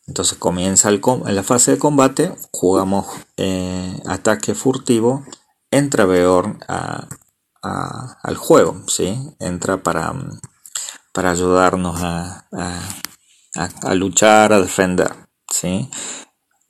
Entonces 0.07 0.38
comienza 0.38 0.88
el, 0.88 1.01
en 1.27 1.35
la 1.35 1.43
fase 1.43 1.73
de 1.73 1.79
combate, 1.79 2.35
jugamos 2.53 3.07
eh, 3.37 4.01
ataque 4.07 4.55
furtivo, 4.55 5.25
entra 5.71 6.05
Beorn 6.07 6.61
al 6.69 8.37
juego, 8.37 8.83
¿sí? 8.87 9.19
Entra 9.41 9.83
para, 9.83 10.15
para 11.12 11.33
ayudarnos 11.33 12.01
a, 12.03 12.47
a 13.83 13.95
luchar, 13.95 14.53
a 14.53 14.61
defender, 14.61 15.12
¿sí? 15.51 15.91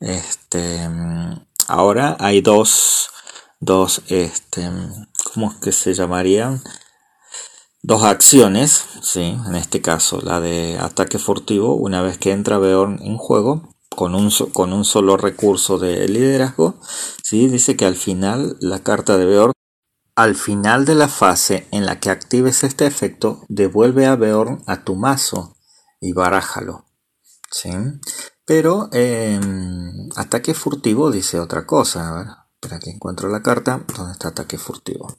Este, 0.01 0.89
ahora 1.69 2.17
hay 2.19 2.41
dos, 2.41 3.11
dos, 3.61 4.03
este, 4.09 4.69
¿cómo 5.33 5.51
es 5.51 5.57
que 5.59 5.73
se 5.73 5.95
llamarían? 5.95 6.63
Dos 7.83 8.05
acciones, 8.05 8.85
¿sí? 9.03 9.37
En 9.47 9.55
este 9.57 9.81
caso, 9.81 10.21
la 10.21 10.41
de 10.41 10.79
ataque 10.79 11.19
furtivo, 11.19 11.75
una 11.75 12.03
vez 12.03 12.19
que 12.19 12.31
entra 12.31 12.59
Beorn 12.59 13.01
en 13.03 13.17
juego, 13.17 13.75
con 13.89 14.15
un, 14.15 14.31
con 14.53 14.73
un 14.73 14.85
solo 14.85 15.17
recurso 15.17 15.79
de 15.79 16.07
liderazgo, 16.09 16.79
¿sí? 17.23 17.49
Dice 17.49 17.77
que 17.77 17.85
al 17.85 17.97
final 17.97 18.57
la 18.61 18.81
carta 18.81 19.17
de 19.19 19.27
Beorn, 19.27 19.53
al 20.15 20.37
final 20.37 20.85
de 20.85 20.95
la 20.95 21.09
fase 21.09 21.67
en 21.71 21.87
la 21.87 21.99
que 21.99 22.11
actives 22.11 22.63
este 22.65 22.87
efecto, 22.87 23.45
devuelve 23.49 24.07
a 24.07 24.17
Beorn 24.17 24.63
a 24.67 24.85
tu 24.85 24.95
mazo 24.95 25.57
y 26.01 26.13
barájalo, 26.13 26.85
¿sí? 27.51 27.71
Pero 28.45 28.91
em, 28.93 30.09
ataque 30.17 30.55
furtivo 30.55 31.11
dice 31.11 31.41
otra 31.41 31.67
cosa. 31.67 32.42
A 32.63 32.67
espera 32.67 32.79
que 32.79 32.91
encuentro 32.91 33.29
la 33.29 33.43
carta. 33.43 33.85
¿Dónde 33.97 34.13
está 34.13 34.29
ataque 34.29 34.57
furtivo? 34.57 35.17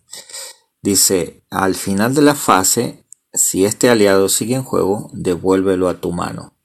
Dice, 0.82 1.46
al 1.50 1.76
final 1.76 2.16
de 2.16 2.22
la 2.22 2.36
fase, 2.36 3.06
si 3.34 3.66
este 3.66 3.90
aliado 3.90 4.30
sigue 4.30 4.56
en 4.56 4.64
juego, 4.64 5.10
devuélvelo 5.12 5.90
a 5.90 6.00
tu 6.00 6.14
mano. 6.14 6.56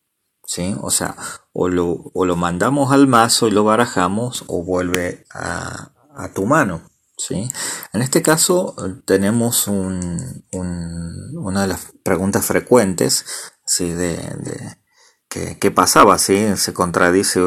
¿Sí? 0.45 0.77
O 0.81 0.91
sea, 0.91 1.17
o 1.53 1.69
lo, 1.69 2.13
lo 2.15 2.37
mandamos 2.37 2.93
al 2.93 3.09
mazo 3.09 3.49
y 3.49 3.51
lo 3.51 3.65
barajamos 3.65 4.45
o 4.47 4.63
vuelve 4.63 5.27
a, 5.35 5.91
tu 6.35 6.47
mano. 6.47 6.83
¿Sí? 7.17 7.51
En 7.93 8.01
este 8.01 8.23
caso 8.23 8.77
tenemos 9.05 9.67
un, 9.67 10.45
una 10.53 11.63
de 11.63 11.67
las 11.67 11.93
preguntas 12.05 12.47
frecuentes 12.47 13.25
¿sí? 13.67 13.91
de, 13.91 14.17
¿Qué, 15.29 15.71
pasaba 15.73 16.19
si 16.19 16.57
se 16.57 16.73
contradice, 16.73 17.41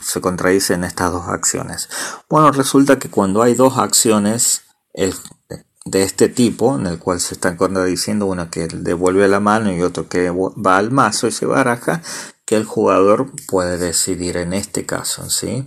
se 0.00 0.20
contradicen 0.20 0.84
estas 0.84 1.12
dos 1.12 1.28
acciones? 1.28 1.88
Bueno, 2.28 2.52
resulta 2.52 2.98
que 2.98 3.10
cuando 3.10 3.42
hay 3.42 3.54
dos 3.54 3.78
acciones 3.78 4.62
de 4.94 6.02
este 6.02 6.28
tipo, 6.28 6.76
en 6.76 6.86
el 6.86 6.98
cual 6.98 7.20
se 7.20 7.34
están 7.34 7.56
contradiciendo, 7.56 8.26
una 8.26 8.50
que 8.50 8.66
devuelve 8.66 9.28
la 9.28 9.40
mano 9.40 9.72
y 9.72 9.82
otro 9.82 10.08
que 10.08 10.30
va 10.30 10.78
al 10.78 10.90
mazo 10.90 11.28
y 11.28 11.32
se 11.32 11.46
baraja, 11.46 12.02
que 12.44 12.56
el 12.56 12.64
jugador 12.64 13.32
puede 13.48 13.78
decidir 13.78 14.36
en 14.36 14.52
este 14.52 14.86
caso, 14.86 15.28
¿sí? 15.30 15.66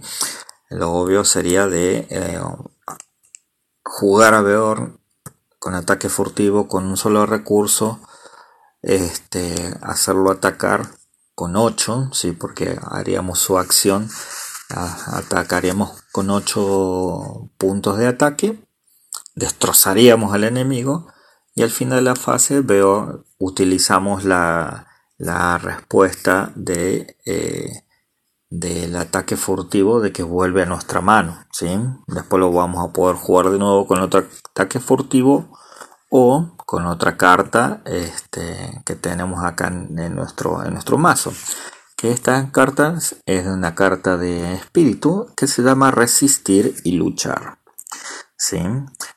Lo 0.69 0.91
obvio 0.91 1.25
sería 1.25 1.67
de 1.67 2.07
eh, 2.09 2.39
jugar 3.83 4.33
a 4.33 4.41
Beorn 4.41 4.99
con 5.57 5.73
ataque 5.75 6.09
furtivo 6.09 6.67
con 6.67 6.85
un 6.85 6.95
solo 6.95 7.25
recurso, 7.25 7.99
este, 8.81 9.73
hacerlo 9.81 10.31
atacar 10.31 10.98
con 11.39 11.55
8, 11.55 12.09
¿sí? 12.11 12.33
porque 12.33 12.77
haríamos 12.91 13.39
su 13.39 13.57
acción, 13.57 14.09
atacaríamos 14.67 16.03
con 16.11 16.29
8 16.31 17.49
puntos 17.57 17.97
de 17.97 18.07
ataque, 18.07 18.59
destrozaríamos 19.35 20.33
al 20.33 20.43
enemigo 20.43 21.07
y 21.55 21.63
al 21.63 21.69
final 21.69 21.99
de 21.99 22.09
la 22.09 22.17
fase 22.17 22.59
veo, 22.59 23.23
utilizamos 23.37 24.25
la, 24.25 24.87
respuesta 25.61 26.51
de, 26.55 27.15
eh, 27.25 27.85
del 28.49 28.97
ataque 28.97 29.37
furtivo 29.37 30.01
de 30.01 30.11
que 30.11 30.23
vuelve 30.23 30.63
a 30.63 30.65
nuestra 30.65 30.99
mano. 30.99 31.45
¿sí? 31.53 31.69
Después 32.07 32.41
lo 32.41 32.51
vamos 32.51 32.85
a 32.85 32.91
poder 32.91 33.15
jugar 33.15 33.49
de 33.49 33.59
nuevo 33.59 33.87
con 33.87 34.01
otro 34.01 34.27
ataque 34.51 34.81
furtivo 34.81 35.57
o 36.09 36.57
con 36.69 36.85
otra 36.85 37.17
carta 37.17 37.81
este, 37.85 38.83
que 38.85 38.95
tenemos 38.95 39.43
acá 39.43 39.69
en, 39.69 40.13
nuestro, 40.13 40.63
en 40.63 40.73
nuestro 40.73 40.99
mazo. 40.99 41.33
Que 41.97 42.11
esta 42.11 42.51
carta 42.51 42.95
es 43.25 43.47
una 43.47 43.73
carta 43.73 44.17
de 44.17 44.53
espíritu 44.53 45.33
que 45.35 45.47
se 45.47 45.63
llama 45.63 45.89
resistir 45.89 46.75
y 46.83 46.91
luchar. 46.91 47.57
¿sí? 48.37 48.61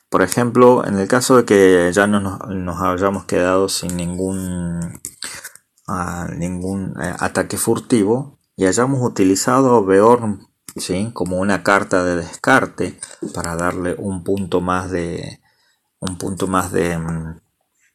Por 0.09 0.23
ejemplo, 0.23 0.83
en 0.83 0.97
el 0.97 1.07
caso 1.07 1.37
de 1.37 1.45
que 1.45 1.91
ya 1.93 2.07
no 2.07 2.19
nos, 2.21 2.81
hayamos 2.81 3.25
quedado 3.25 3.69
sin 3.69 3.97
ningún, 3.97 4.99
ah, 5.87 6.25
ningún 6.35 6.95
eh, 6.99 7.13
ataque 7.19 7.57
furtivo 7.57 8.39
y 8.55 8.65
hayamos 8.65 9.07
utilizado 9.07 9.85
Beorn 9.85 10.47
¿sí? 10.75 11.11
como 11.13 11.37
una 11.37 11.61
carta 11.61 12.03
de 12.03 12.15
descarte 12.15 12.99
para 13.35 13.55
darle 13.55 13.93
un 13.99 14.23
punto 14.23 14.59
más 14.59 14.89
de, 14.89 15.39
un 15.99 16.17
punto 16.17 16.47
más 16.47 16.71
de, 16.71 16.97
mm, 16.97 17.42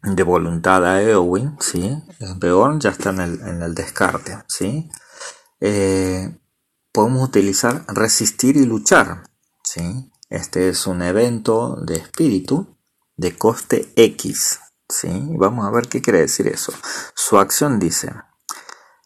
de 0.02 0.22
voluntad 0.22 0.84
a 0.84 1.02
Eowyn, 1.02 1.56
¿sí? 1.60 2.02
Beorn 2.36 2.80
ya 2.80 2.90
está 2.90 3.10
en 3.10 3.62
el, 3.62 3.74
descarte, 3.74 4.38
¿sí? 4.46 4.90
Eh, 5.60 6.38
podemos 6.92 7.28
utilizar 7.28 7.84
resistir 7.88 8.56
y 8.56 8.64
luchar, 8.64 9.24
¿sí? 9.62 10.10
Este 10.30 10.68
es 10.68 10.86
un 10.86 11.02
evento 11.02 11.76
de 11.76 11.96
espíritu 11.96 12.76
de 13.16 13.36
coste 13.36 13.92
X, 13.96 14.60
¿sí? 14.88 15.08
Vamos 15.36 15.66
a 15.66 15.70
ver 15.70 15.88
qué 15.88 16.00
quiere 16.00 16.20
decir 16.20 16.48
eso. 16.48 16.72
Su 17.14 17.38
acción 17.38 17.78
dice, 17.78 18.12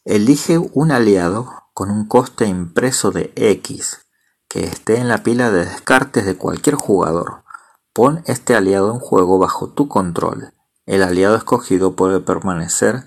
elige 0.04 0.58
un 0.58 0.92
aliado 0.92 1.70
con 1.74 1.90
un 1.90 2.06
coste 2.06 2.46
impreso 2.46 3.10
de 3.10 3.32
X 3.36 4.06
que 4.48 4.64
esté 4.64 4.98
en 4.98 5.08
la 5.08 5.22
pila 5.22 5.50
de 5.50 5.64
descartes 5.64 6.26
de 6.26 6.36
cualquier 6.36 6.74
jugador 6.74 7.42
Pon 7.94 8.22
este 8.24 8.54
aliado 8.54 8.90
en 8.90 9.00
juego 9.00 9.38
bajo 9.38 9.68
tu 9.68 9.86
control. 9.86 10.54
El 10.86 11.02
aliado 11.02 11.36
escogido 11.36 11.94
puede 11.94 12.20
permanecer 12.20 13.04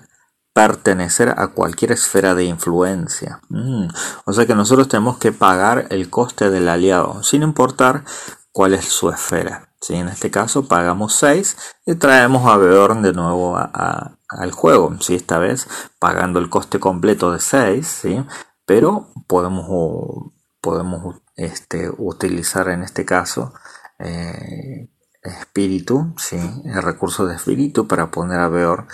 pertenecer 0.56 1.34
a 1.36 1.48
cualquier 1.48 1.92
esfera 1.92 2.34
de 2.34 2.44
influencia. 2.44 3.42
Mm, 3.50 3.88
o 4.24 4.32
sea 4.32 4.46
que 4.46 4.54
nosotros 4.54 4.88
tenemos 4.88 5.18
que 5.18 5.30
pagar 5.30 5.86
el 5.90 6.08
coste 6.08 6.48
del 6.48 6.70
aliado, 6.70 7.22
sin 7.22 7.42
importar 7.42 8.04
cuál 8.52 8.72
es 8.72 8.86
su 8.86 9.10
esfera. 9.10 9.68
¿sí? 9.82 9.96
En 9.96 10.08
este 10.08 10.30
caso 10.30 10.66
pagamos 10.66 11.12
6 11.16 11.58
y 11.84 11.96
traemos 11.96 12.50
a 12.50 12.56
Beorn 12.56 13.02
de 13.02 13.12
nuevo 13.12 13.54
al 13.58 14.52
juego. 14.52 14.96
¿sí? 15.00 15.14
Esta 15.14 15.38
vez 15.38 15.68
pagando 15.98 16.38
el 16.38 16.48
coste 16.48 16.80
completo 16.80 17.32
de 17.32 17.40
6, 17.40 17.86
¿sí? 17.86 18.24
pero 18.64 19.10
podemos, 19.26 20.32
podemos 20.62 21.16
este, 21.34 21.90
utilizar 21.98 22.70
en 22.70 22.82
este 22.82 23.04
caso 23.04 23.52
eh, 23.98 24.88
espíritu, 25.26 26.14
¿sí? 26.16 26.38
el 26.64 26.82
recurso 26.82 27.26
de 27.26 27.36
espíritu 27.36 27.86
para 27.86 28.10
poner 28.10 28.40
a 28.40 28.48
Beor 28.48 28.86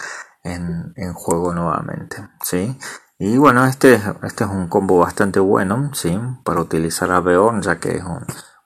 en, 0.42 1.12
juego 1.14 1.54
nuevamente. 1.54 2.16
¿sí? 2.42 2.76
Y 3.18 3.36
bueno, 3.36 3.64
este, 3.66 4.00
este 4.22 4.44
es 4.44 4.50
un 4.50 4.68
combo 4.68 4.98
bastante 4.98 5.40
bueno 5.40 5.90
¿sí? 5.94 6.18
para 6.44 6.60
utilizar 6.60 7.10
a 7.10 7.20
Beorn, 7.20 7.62
ya 7.62 7.78
que 7.78 7.96
es 7.96 8.04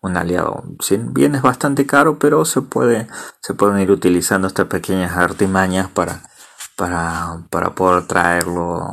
un, 0.03 0.17
aliado. 0.17 0.63
Bien 1.11 1.35
es 1.35 1.43
bastante 1.43 1.85
caro, 1.85 2.17
pero 2.21 2.45
se 2.45 2.63
puede 2.63 3.09
se 3.41 3.55
pueden 3.55 3.81
ir 3.81 3.91
utilizando 3.91 4.47
estas 4.47 4.67
pequeñas 4.67 5.17
artimañas 5.17 5.89
para 5.89 6.23
para, 6.77 7.43
para 7.51 7.75
poder 7.75 8.07
traerlo 8.07 8.87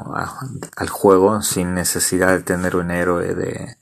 al 0.75 0.89
juego 0.89 1.43
sin 1.43 1.75
necesidad 1.75 2.29
de 2.29 2.41
tener 2.41 2.75
un 2.75 2.89
héroe 2.89 3.35
de, 3.35 3.77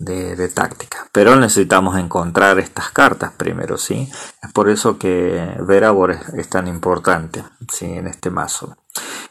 de, 0.00 0.48
táctica. 0.48 1.06
Pero 1.12 1.36
necesitamos 1.36 1.96
encontrar 1.98 2.58
estas 2.58 2.90
cartas 2.90 3.32
primero, 3.36 3.76
¿sí? 3.76 4.10
Es 4.42 4.52
por 4.52 4.68
eso 4.68 4.98
que 4.98 5.56
Veravor 5.60 6.16
es, 6.36 6.48
tan 6.48 6.66
importante, 6.66 7.44
¿sí? 7.70 7.86
En 7.86 8.06
este 8.06 8.30
mazo. 8.30 8.76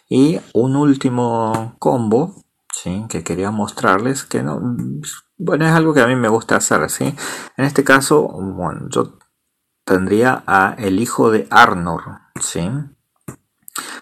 Y 0.07 0.39
un 0.53 0.75
último 0.75 1.75
combo, 1.79 2.35
¿sí? 2.71 3.05
Que 3.09 3.23
quería 3.23 3.51
mostrarles, 3.51 4.23
que 4.23 4.43
no... 4.43 4.61
Bueno, 5.37 5.65
es 5.65 5.73
algo 5.73 5.93
que 5.93 6.01
a 6.01 6.07
mí 6.07 6.15
me 6.15 6.29
gusta 6.29 6.57
hacer, 6.57 6.89
¿sí? 6.89 7.15
En 7.57 7.65
este 7.65 7.83
caso, 7.83 8.27
bueno, 8.27 8.87
yo 8.89 9.17
tendría 9.83 10.43
a 10.45 10.75
el 10.77 10.99
hijo 10.99 11.31
de 11.31 11.47
Arnor, 11.49 12.19
¿sí? 12.39 12.69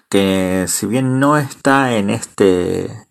Que 0.10 0.66
si 0.68 0.86
bien 0.86 1.20
no 1.20 1.38
está 1.38 1.94
en 1.94 2.10
este 2.10 3.07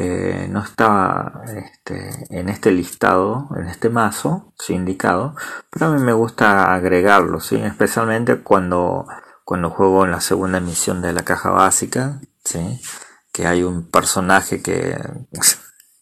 eh, 0.00 0.46
no 0.48 0.62
está 0.62 1.42
este, 1.56 2.24
en 2.30 2.48
este 2.48 2.70
listado, 2.70 3.48
en 3.56 3.66
este 3.66 3.88
mazo, 3.88 4.54
indicado, 4.68 5.34
pero 5.72 5.86
a 5.86 5.90
mí 5.90 6.00
me 6.00 6.12
gusta 6.12 6.72
agregarlo, 6.72 7.40
¿sí? 7.40 7.56
especialmente 7.56 8.40
cuando, 8.40 9.08
cuando 9.44 9.70
juego 9.70 10.04
en 10.04 10.12
la 10.12 10.20
segunda 10.20 10.60
misión 10.60 11.02
de 11.02 11.12
la 11.12 11.24
caja 11.24 11.50
básica, 11.50 12.20
¿sí? 12.44 12.80
que 13.32 13.48
hay 13.48 13.64
un 13.64 13.90
personaje 13.90 14.62
que, 14.62 14.96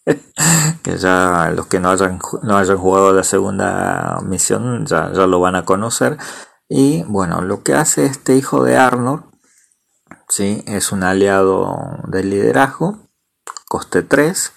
que 0.83 0.99
ya 0.99 1.51
los 1.57 1.67
que 1.67 1.81
no 1.81 1.89
hayan, 1.89 2.19
no 2.43 2.59
hayan 2.59 2.77
jugado 2.77 3.15
la 3.15 3.25
segunda 3.25 4.19
misión 4.23 4.85
ya, 4.85 5.11
ya 5.15 5.27
lo 5.27 5.41
van 5.41 5.55
a 5.55 5.65
conocer. 5.65 6.19
Y 6.69 7.03
bueno, 7.05 7.41
lo 7.41 7.63
que 7.63 7.73
hace 7.73 8.05
este 8.05 8.37
hijo 8.37 8.63
de 8.63 8.77
Arnold 8.77 9.25
¿sí? 10.29 10.63
es 10.67 10.93
un 10.93 11.03
aliado 11.03 12.03
del 12.09 12.29
liderazgo 12.29 13.06
coste 13.69 14.03
3, 14.03 14.53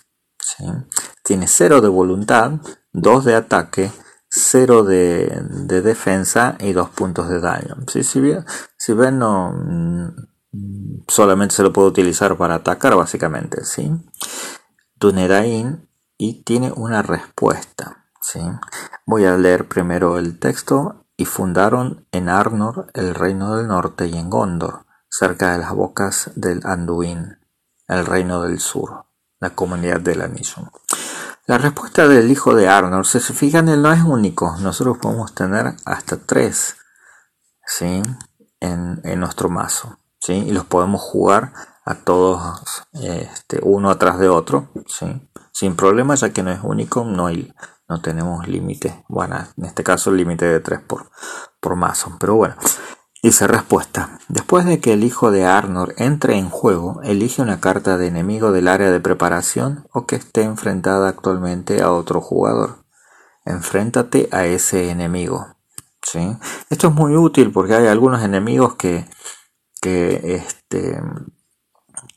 tiene 1.24 1.48
0 1.48 1.82
de 1.82 1.88
voluntad, 1.88 2.54
2 2.94 3.26
de 3.26 3.36
ataque, 3.36 3.92
0 4.30 4.84
de, 4.84 5.82
defensa 5.82 6.56
y 6.60 6.74
2 6.74 6.90
puntos 6.90 7.30
de 7.30 7.40
daño. 7.40 7.76
Si, 7.88 8.20
bien, 8.20 8.46
si 8.78 8.94
ven, 8.94 9.20
no, 9.20 9.52
mm, 9.52 11.06
solamente 11.08 11.56
se 11.56 11.64
lo 11.64 11.74
puede 11.74 11.90
utilizar 11.90 12.38
para 12.38 12.56
atacar 12.56 12.96
básicamente. 12.96 13.66
¿sí? 13.66 13.92
Dunerain 14.96 15.88
y 16.18 16.44
tiene 16.44 16.72
una 16.76 17.02
respuesta. 17.02 18.06
¿sí? 18.22 18.40
Voy 19.06 19.26
a 19.26 19.38
leer 19.38 19.68
primero 19.68 20.18
el 20.18 20.40
texto. 20.40 21.06
Y 21.18 21.26
fundaron 21.26 22.08
en 22.14 22.30
Arnor 22.30 22.92
el 22.94 23.14
reino 23.14 23.58
del 23.58 23.68
norte 23.68 24.08
y 24.08 24.18
en 24.18 24.30
Gondor, 24.30 24.86
cerca 25.10 25.52
de 25.52 25.58
las 25.58 25.74
bocas 25.74 26.32
del 26.36 26.62
Anduin 26.64 27.39
el 27.90 28.06
reino 28.06 28.42
del 28.44 28.60
sur, 28.60 29.06
la 29.40 29.50
comunidad 29.50 30.00
del 30.00 30.22
anillo. 30.22 30.72
La 31.48 31.58
respuesta 31.58 32.08
del 32.08 32.30
hijo 32.30 32.54
de 32.54 32.68
Arnold, 32.68 33.06
si 33.06 33.20
se 33.20 33.34
fijan, 33.34 33.70
él 33.70 33.82
no 33.82 33.92
es 33.92 34.04
único. 34.04 34.56
Nosotros 34.60 35.00
podemos 35.00 35.34
tener 35.34 35.74
hasta 35.84 36.18
tres 36.18 36.78
¿sí? 37.66 38.04
en, 38.60 39.20
nuestro 39.20 39.50
mazo. 39.50 39.98
¿sí? 40.20 40.34
Y 40.34 40.52
los 40.52 40.66
podemos 40.66 41.02
jugar 41.02 41.52
a 41.86 41.96
todos 41.96 42.84
este, 42.94 43.60
uno 43.64 43.90
atrás 43.90 44.20
de 44.20 44.30
otro. 44.30 44.70
¿sí? 44.86 45.28
Sin 45.52 45.76
problema, 45.76 46.14
ya 46.14 46.30
que 46.30 46.44
no 46.44 46.52
es 46.52 46.60
único, 46.62 47.04
no, 47.04 47.26
hay, 47.26 47.52
no 47.88 48.00
tenemos 48.00 48.48
límite. 48.48 49.04
Bueno, 49.08 49.44
en 49.58 49.66
este 49.66 49.84
caso 49.84 50.12
el 50.12 50.18
límite 50.18 50.46
de 50.46 50.60
tres 50.60 50.82
por, 50.82 51.10
por 51.60 51.76
mazo. 51.76 52.16
Pero 52.20 52.36
bueno, 52.36 52.56
Dice 53.22 53.48
respuesta. 53.48 54.18
Después 54.30 54.66
de 54.66 54.80
que 54.80 54.94
el 54.94 55.04
hijo 55.04 55.30
de 55.30 55.46
Arnor 55.46 55.94
entre 55.98 56.38
en 56.38 56.50
juego, 56.50 57.02
elige 57.04 57.42
una 57.42 57.60
carta 57.60 57.98
de 57.98 58.08
enemigo 58.08 58.54
del 58.54 58.70
área 58.70 58.92
de 58.92 59.02
preparación 59.02 59.86
o 59.92 60.06
que 60.06 60.16
esté 60.16 60.44
enfrentada 60.44 61.10
actualmente 61.10 61.82
a 61.82 61.92
otro 61.92 62.22
jugador. 62.22 62.86
Enfréntate 63.44 64.30
a 64.32 64.46
ese 64.46 64.90
enemigo. 64.90 65.48
¿sí? 66.02 66.38
Esto 66.70 66.88
es 66.88 66.94
muy 66.94 67.18
útil 67.18 67.52
porque 67.52 67.76
hay 67.76 67.88
algunos 67.88 68.24
enemigos 68.24 68.76
que, 68.76 69.06
que, 69.82 70.36
este, 70.36 71.02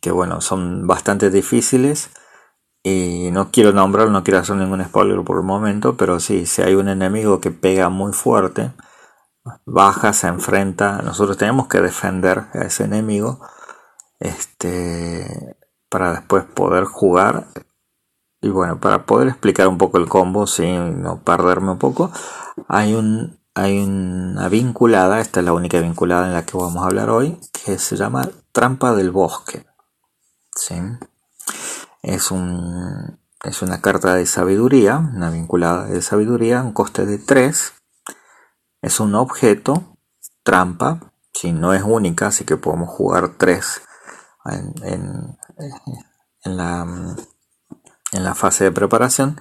que 0.00 0.12
bueno, 0.12 0.40
son 0.40 0.86
bastante 0.86 1.30
difíciles 1.30 2.10
y 2.84 3.30
no 3.32 3.50
quiero 3.50 3.72
nombrar, 3.72 4.08
no 4.10 4.22
quiero 4.22 4.38
hacer 4.38 4.54
ningún 4.54 4.84
spoiler 4.84 5.20
por 5.24 5.38
el 5.38 5.44
momento, 5.44 5.96
pero 5.96 6.20
sí, 6.20 6.46
si 6.46 6.62
hay 6.62 6.74
un 6.74 6.88
enemigo 6.88 7.40
que 7.40 7.50
pega 7.50 7.88
muy 7.88 8.12
fuerte, 8.12 8.70
baja, 9.64 10.12
se 10.12 10.28
enfrenta. 10.28 11.02
Nosotros 11.02 11.36
tenemos 11.36 11.68
que 11.68 11.80
defender 11.80 12.46
a 12.54 12.62
ese 12.62 12.84
enemigo 12.84 13.40
este, 14.20 15.56
para 15.88 16.12
después 16.12 16.44
poder 16.44 16.84
jugar. 16.84 17.46
Y 18.40 18.48
bueno, 18.48 18.80
para 18.80 19.06
poder 19.06 19.28
explicar 19.28 19.68
un 19.68 19.78
poco 19.78 19.98
el 19.98 20.08
combo, 20.08 20.46
sin 20.46 21.02
no 21.02 21.22
perderme 21.22 21.72
un 21.72 21.78
poco, 21.78 22.10
hay, 22.66 22.94
un, 22.94 23.38
hay 23.54 23.78
una 23.78 24.48
vinculada, 24.48 25.20
esta 25.20 25.40
es 25.40 25.46
la 25.46 25.52
única 25.52 25.80
vinculada 25.80 26.26
en 26.26 26.34
la 26.34 26.44
que 26.44 26.56
vamos 26.56 26.82
a 26.82 26.86
hablar 26.86 27.10
hoy, 27.10 27.38
que 27.52 27.78
se 27.78 27.96
llama 27.96 28.28
Trampa 28.50 28.94
del 28.94 29.12
Bosque. 29.12 29.64
¿sí? 30.56 30.74
Es, 32.02 32.32
un, 32.32 33.20
es 33.44 33.62
una 33.62 33.80
carta 33.80 34.14
de 34.14 34.26
sabiduría, 34.26 34.98
una 34.98 35.30
vinculada 35.30 35.86
de 35.86 36.02
sabiduría, 36.02 36.62
un 36.62 36.72
coste 36.72 37.06
de 37.06 37.18
3 37.18 37.74
es 38.82 39.00
un 39.00 39.14
objeto 39.14 39.96
trampa, 40.42 41.12
si 41.32 41.52
no 41.52 41.72
es 41.72 41.82
única, 41.82 42.26
así 42.26 42.44
que 42.44 42.56
podemos 42.56 42.90
jugar 42.90 43.36
tres 43.38 43.80
en, 44.44 45.38
la, 46.44 46.86
en 48.12 48.24
la 48.24 48.34
fase 48.34 48.64
de 48.64 48.72
preparación 48.72 49.40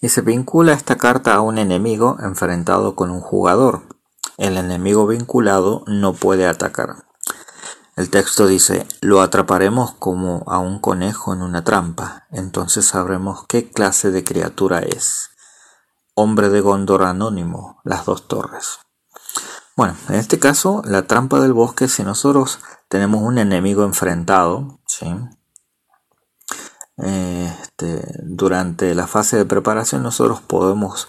y 0.00 0.10
se 0.10 0.20
vincula 0.20 0.72
esta 0.74 0.96
carta 0.96 1.34
a 1.34 1.40
un 1.40 1.58
enemigo 1.58 2.18
enfrentado 2.20 2.94
con 2.94 3.10
un 3.10 3.20
jugador. 3.20 3.82
El 4.36 4.56
enemigo 4.56 5.06
vinculado 5.06 5.84
no 5.86 6.12
puede 6.12 6.46
atacar. 6.46 7.04
El 7.94 8.08
texto 8.08 8.46
dice, 8.46 8.86
lo 9.00 9.20
atraparemos 9.20 9.92
como 9.92 10.44
a 10.46 10.58
un 10.58 10.78
conejo 10.78 11.34
en 11.34 11.42
una 11.42 11.62
trampa, 11.62 12.26
entonces 12.30 12.86
sabremos 12.86 13.44
qué 13.46 13.70
clase 13.70 14.10
de 14.10 14.24
criatura 14.24 14.80
es. 14.80 15.30
Hombre 16.14 16.48
de 16.48 16.60
Gondor 16.60 17.04
anónimo, 17.04 17.80
las 17.84 18.04
dos 18.04 18.28
torres. 18.28 18.80
Bueno, 19.76 19.96
en 20.08 20.16
este 20.16 20.38
caso, 20.38 20.82
la 20.84 21.06
trampa 21.06 21.40
del 21.40 21.52
bosque, 21.54 21.88
si 21.88 22.02
nosotros 22.02 22.60
tenemos 22.88 23.22
un 23.22 23.38
enemigo 23.38 23.84
enfrentado, 23.84 24.80
¿sí? 24.86 25.06
Este, 26.98 28.04
durante 28.22 28.94
la 28.94 29.06
fase 29.06 29.38
de 29.38 29.46
preparación 29.46 30.02
nosotros 30.02 30.42
podemos 30.42 31.08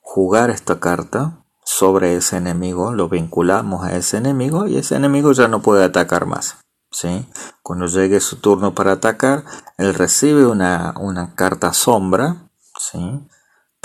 jugar 0.00 0.50
esta 0.50 0.78
carta 0.78 1.44
sobre 1.64 2.16
ese 2.16 2.36
enemigo, 2.36 2.92
lo 2.92 3.08
vinculamos 3.08 3.84
a 3.84 3.96
ese 3.96 4.18
enemigo 4.18 4.68
y 4.68 4.78
ese 4.78 4.94
enemigo 4.94 5.32
ya 5.32 5.48
no 5.48 5.60
puede 5.62 5.84
atacar 5.84 6.26
más. 6.26 6.58
¿sí? 6.90 7.28
Cuando 7.62 7.86
llegue 7.86 8.20
su 8.20 8.36
turno 8.36 8.74
para 8.74 8.92
atacar, 8.92 9.44
él 9.76 9.94
recibe 9.94 10.46
una, 10.46 10.94
una 10.98 11.34
carta 11.34 11.72
sombra, 11.72 12.48
¿sí? 12.78 13.28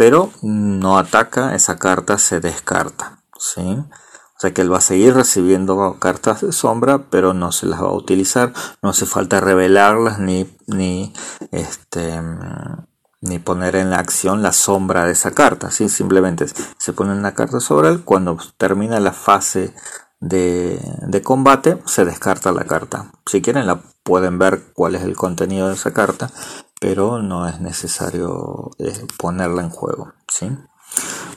Pero 0.01 0.31
no 0.41 0.97
ataca, 0.97 1.53
esa 1.53 1.77
carta 1.77 2.17
se 2.17 2.39
descarta. 2.39 3.19
¿sí? 3.37 3.61
O 3.61 4.39
sea 4.39 4.51
que 4.51 4.63
él 4.63 4.73
va 4.73 4.79
a 4.79 4.81
seguir 4.81 5.13
recibiendo 5.13 5.97
cartas 5.99 6.41
de 6.41 6.51
sombra, 6.53 7.03
pero 7.11 7.35
no 7.35 7.51
se 7.51 7.67
las 7.67 7.83
va 7.83 7.89
a 7.89 7.93
utilizar. 7.93 8.51
No 8.81 8.89
hace 8.89 9.05
falta 9.05 9.39
revelarlas 9.39 10.17
ni, 10.17 10.49
ni, 10.65 11.13
este, 11.51 12.19
ni 13.19 13.37
poner 13.37 13.75
en 13.75 13.91
la 13.91 13.99
acción 13.99 14.41
la 14.41 14.53
sombra 14.53 15.05
de 15.05 15.11
esa 15.11 15.35
carta. 15.35 15.69
¿sí? 15.69 15.87
Simplemente 15.87 16.47
se 16.79 16.93
pone 16.93 17.11
una 17.11 17.35
carta 17.35 17.59
sobre 17.59 17.89
él. 17.89 18.03
Cuando 18.03 18.39
termina 18.57 18.99
la 18.99 19.13
fase 19.13 19.75
de, 20.19 20.79
de, 21.05 21.21
combate, 21.21 21.77
se 21.85 22.05
descarta 22.05 22.51
la 22.51 22.63
carta. 22.63 23.11
Si 23.27 23.43
quieren, 23.43 23.67
la 23.67 23.83
pueden 24.01 24.39
ver 24.39 24.63
cuál 24.73 24.95
es 24.95 25.03
el 25.03 25.15
contenido 25.15 25.67
de 25.67 25.75
esa 25.75 25.93
carta, 25.93 26.31
pero 26.81 27.21
no 27.21 27.47
es 27.47 27.61
necesario 27.61 28.71
eh, 28.79 29.05
ponerla 29.15 29.61
en 29.61 29.69
juego. 29.69 30.13
¿sí? 30.27 30.49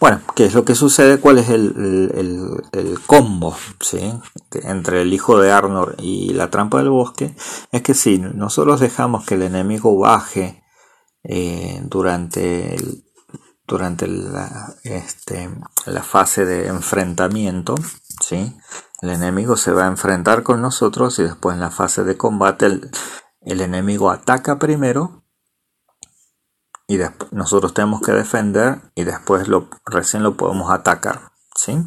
Bueno, 0.00 0.22
¿qué 0.34 0.46
es 0.46 0.54
lo 0.54 0.64
que 0.64 0.74
sucede? 0.74 1.20
¿Cuál 1.20 1.36
es 1.36 1.50
el, 1.50 2.98
combo 3.06 3.54
¿sí? 3.78 4.18
entre 4.62 5.02
el 5.02 5.12
hijo 5.12 5.38
de 5.38 5.52
Arnor 5.52 5.96
y 5.98 6.32
la 6.32 6.48
trampa 6.48 6.78
del 6.78 6.88
bosque? 6.88 7.36
Es 7.72 7.82
que 7.82 7.92
si 7.92 8.18
nosotros 8.18 8.80
dejamos 8.80 9.26
que 9.26 9.34
el 9.34 9.42
enemigo 9.42 9.98
baje 9.98 10.64
eh, 11.24 11.78
durante, 11.84 12.78
durante 13.66 14.08
la, 14.08 14.74
este, 14.82 15.50
la 15.84 16.02
fase 16.02 16.46
de 16.46 16.68
enfrentamiento, 16.68 17.74
¿sí? 18.18 18.56
el 19.02 19.10
enemigo 19.10 19.58
se 19.58 19.72
va 19.72 19.84
a 19.84 19.88
enfrentar 19.88 20.42
con 20.42 20.62
nosotros 20.62 21.18
y 21.18 21.24
después 21.24 21.52
en 21.52 21.60
la 21.60 21.70
fase 21.70 22.02
de 22.02 22.16
combate 22.16 22.80
el 23.42 23.60
enemigo 23.60 24.10
ataca 24.10 24.58
primero 24.58 25.23
y 26.86 26.98
nosotros 27.30 27.74
tenemos 27.74 28.00
que 28.00 28.12
defender 28.12 28.80
y 28.94 29.04
después 29.04 29.48
lo, 29.48 29.68
recién 29.86 30.22
lo 30.22 30.36
podemos 30.36 30.70
atacar. 30.70 31.32
¿sí? 31.54 31.78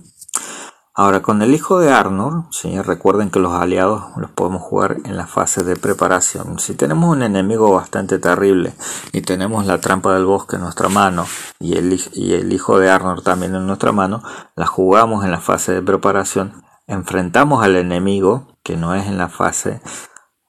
Ahora 0.94 1.22
con 1.22 1.44
el 1.44 1.54
hijo 1.54 1.80
de 1.80 1.92
Arnor, 1.92 2.46
¿sí? 2.50 2.82
recuerden 2.82 3.30
que 3.30 3.40
los 3.40 3.54
aliados 3.54 4.04
los 4.18 4.32
podemos 4.32 4.64
jugar 4.64 4.98
en 5.06 5.16
la 5.16 5.28
fase 5.28 5.64
de 5.64 5.76
preparación. 5.76 6.58
Si 6.58 6.74
tenemos 6.74 7.16
un 7.16 7.22
enemigo 7.22 7.72
bastante 7.72 8.18
terrible 8.18 8.74
y 9.12 9.22
tenemos 9.22 9.68
la 9.68 9.80
trampa 9.80 10.16
del 10.16 10.26
bosque 10.26 10.56
en 10.56 10.64
nuestra 10.64 10.90
mano 10.90 11.28
y 11.60 11.78
el, 11.78 12.02
y 12.14 12.34
el 12.34 12.52
hijo 12.52 12.80
de 12.80 12.90
Arnor 12.90 13.22
también 13.22 13.54
en 13.54 13.68
nuestra 13.68 13.92
mano, 13.92 14.24
la 14.56 14.66
jugamos 14.66 15.24
en 15.24 15.30
la 15.30 15.40
fase 15.40 15.74
de 15.74 15.84
preparación, 15.84 16.64
enfrentamos 16.88 17.64
al 17.64 17.76
enemigo 17.76 18.48
que 18.64 18.76
no 18.76 18.96
es 18.96 19.06
en 19.06 19.20
la 19.20 19.30
fase 19.30 19.82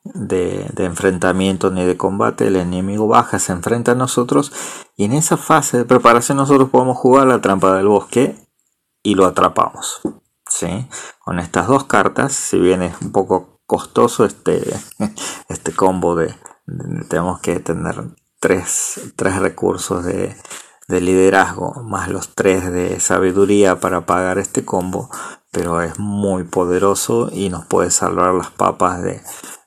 de, 0.05 0.70
de, 0.72 0.84
enfrentamiento 0.84 1.70
ni 1.70 1.84
de 1.84 1.96
combate, 1.96 2.46
el 2.46 2.57
enemigo 2.57 3.09
baja, 3.09 3.38
se 3.38 3.53
enfrenta 3.53 3.92
a 3.92 3.96
nosotros 3.96 4.53
y 4.96 5.05
en 5.05 5.12
esa 5.12 5.36
fase 5.36 5.78
de 5.78 5.84
preparación 5.84 6.38
nosotros 6.38 6.70
podemos 6.70 6.96
jugar 6.96 7.26
la 7.26 7.40
trampa 7.40 7.76
del 7.76 7.88
bosque 7.88 8.36
y 9.03 9.14
lo 9.14 9.26
atrapamos. 9.26 10.01
¿sí? 10.49 10.88
Con 11.20 11.38
estas 11.38 11.66
dos 11.66 11.84
cartas, 11.84 12.32
si 12.32 12.59
bien 12.59 12.82
es 12.82 12.94
un 13.01 13.12
poco 13.12 13.61
costoso 13.66 14.24
este, 14.24 14.62
este 15.49 15.72
combo 15.72 16.16
de, 16.16 16.34
tenemos 17.09 17.40
que 17.40 17.61
tener 17.61 18.03
tres, 18.40 19.12
tres 19.16 19.38
recursos 19.38 20.05
de, 20.05 20.34
de, 20.88 21.01
liderazgo 21.01 21.74
más 21.84 22.09
los 22.09 22.34
tres 22.34 22.72
de 22.72 22.99
sabiduría 23.01 23.78
para 23.80 24.07
pagar 24.07 24.38
este 24.38 24.64
combo, 24.64 25.11
pero 25.53 25.82
es 25.82 25.99
muy 25.99 26.44
poderoso 26.44 27.30
y 27.32 27.51
nos 27.51 27.66
puede 27.66 27.90
salvar 27.90 28.34
las 28.34 28.51
papas 28.51 29.03
de, 29.03 29.20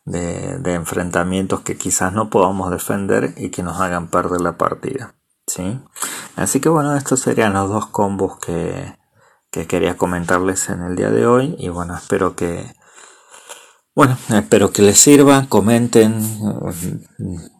de, 0.06 0.74
enfrentamientos 0.74 1.62
que 1.62 1.78
quizás 1.78 2.14
no 2.14 2.30
podamos 2.30 2.72
defender 2.72 3.34
y 3.38 3.50
que 3.50 3.64
nos 3.64 3.80
hagan 3.80 4.08
perder 4.08 4.42
la 4.42 4.58
partida. 4.58 5.16
¿sí? 5.48 5.80
Así 6.36 6.60
que 6.60 6.70
bueno, 6.70 6.96
estos 6.96 7.20
serían 7.20 7.54
los 7.54 7.70
dos 7.70 7.88
combos 7.88 8.40
que, 8.40 8.96
que 9.52 9.68
quería 9.68 9.98
comentarles 9.98 10.70
en 10.70 10.82
el 10.82 10.96
día 10.96 11.10
de 11.10 11.26
hoy 11.26 11.56
y 11.60 11.70
bueno 11.70 11.96
espero 11.96 12.36
que 12.36 12.74
bueno 13.94 14.18
espero 14.30 14.72
que 14.72 14.82
les 14.82 14.98
sirva 14.98 15.48
comenten 15.50 16.24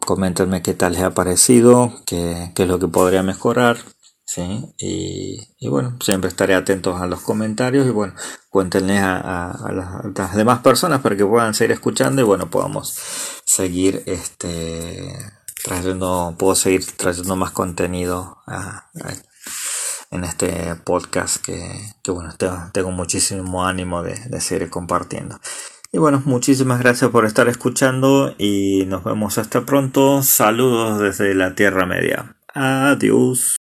coméntenme 0.00 0.62
qué 0.62 0.72
tal 0.72 0.92
les 0.92 1.02
ha 1.02 1.10
parecido 1.10 1.92
qué, 2.06 2.50
qué 2.54 2.62
es 2.62 2.68
lo 2.68 2.78
que 2.78 2.88
podría 2.88 3.22
mejorar 3.22 3.76
¿sí? 4.32 4.74
Y, 5.58 5.68
bueno, 5.68 5.98
siempre 6.00 6.28
estaré 6.28 6.54
atento 6.54 6.96
a 6.96 7.06
los 7.06 7.20
comentarios 7.20 7.86
y 7.86 7.90
bueno, 7.90 8.14
cuéntenle 8.48 8.98
a, 8.98 10.02
las, 10.14 10.34
demás 10.34 10.60
personas 10.60 11.00
para 11.00 11.16
que 11.16 11.26
puedan 11.26 11.54
seguir 11.54 11.72
escuchando 11.72 12.22
y 12.22 12.24
bueno, 12.24 12.48
podamos 12.50 12.96
seguir 13.44 14.02
este 14.06 15.14
trayendo, 15.62 16.34
puedo 16.38 16.54
seguir 16.54 16.84
trayendo 16.96 17.36
más 17.36 17.50
contenido 17.50 18.38
a, 18.46 18.88
en 20.10 20.24
este 20.24 20.76
podcast 20.76 21.36
que, 21.44 21.94
bueno, 22.06 22.34
tengo, 22.72 22.90
muchísimo 22.90 23.66
ánimo 23.66 24.02
de, 24.02 24.14
de 24.14 24.40
seguir 24.40 24.70
compartiendo. 24.70 25.38
Y 25.92 25.98
bueno, 25.98 26.22
muchísimas 26.24 26.78
gracias 26.78 27.10
por 27.10 27.26
estar 27.26 27.48
escuchando 27.48 28.34
y 28.38 28.86
nos 28.86 29.04
vemos 29.04 29.36
hasta 29.36 29.66
pronto. 29.66 30.22
Saludos 30.22 31.00
desde 31.00 31.34
la 31.34 31.54
Tierra 31.54 31.84
Media. 31.84 32.34
Adiós. 32.54 33.61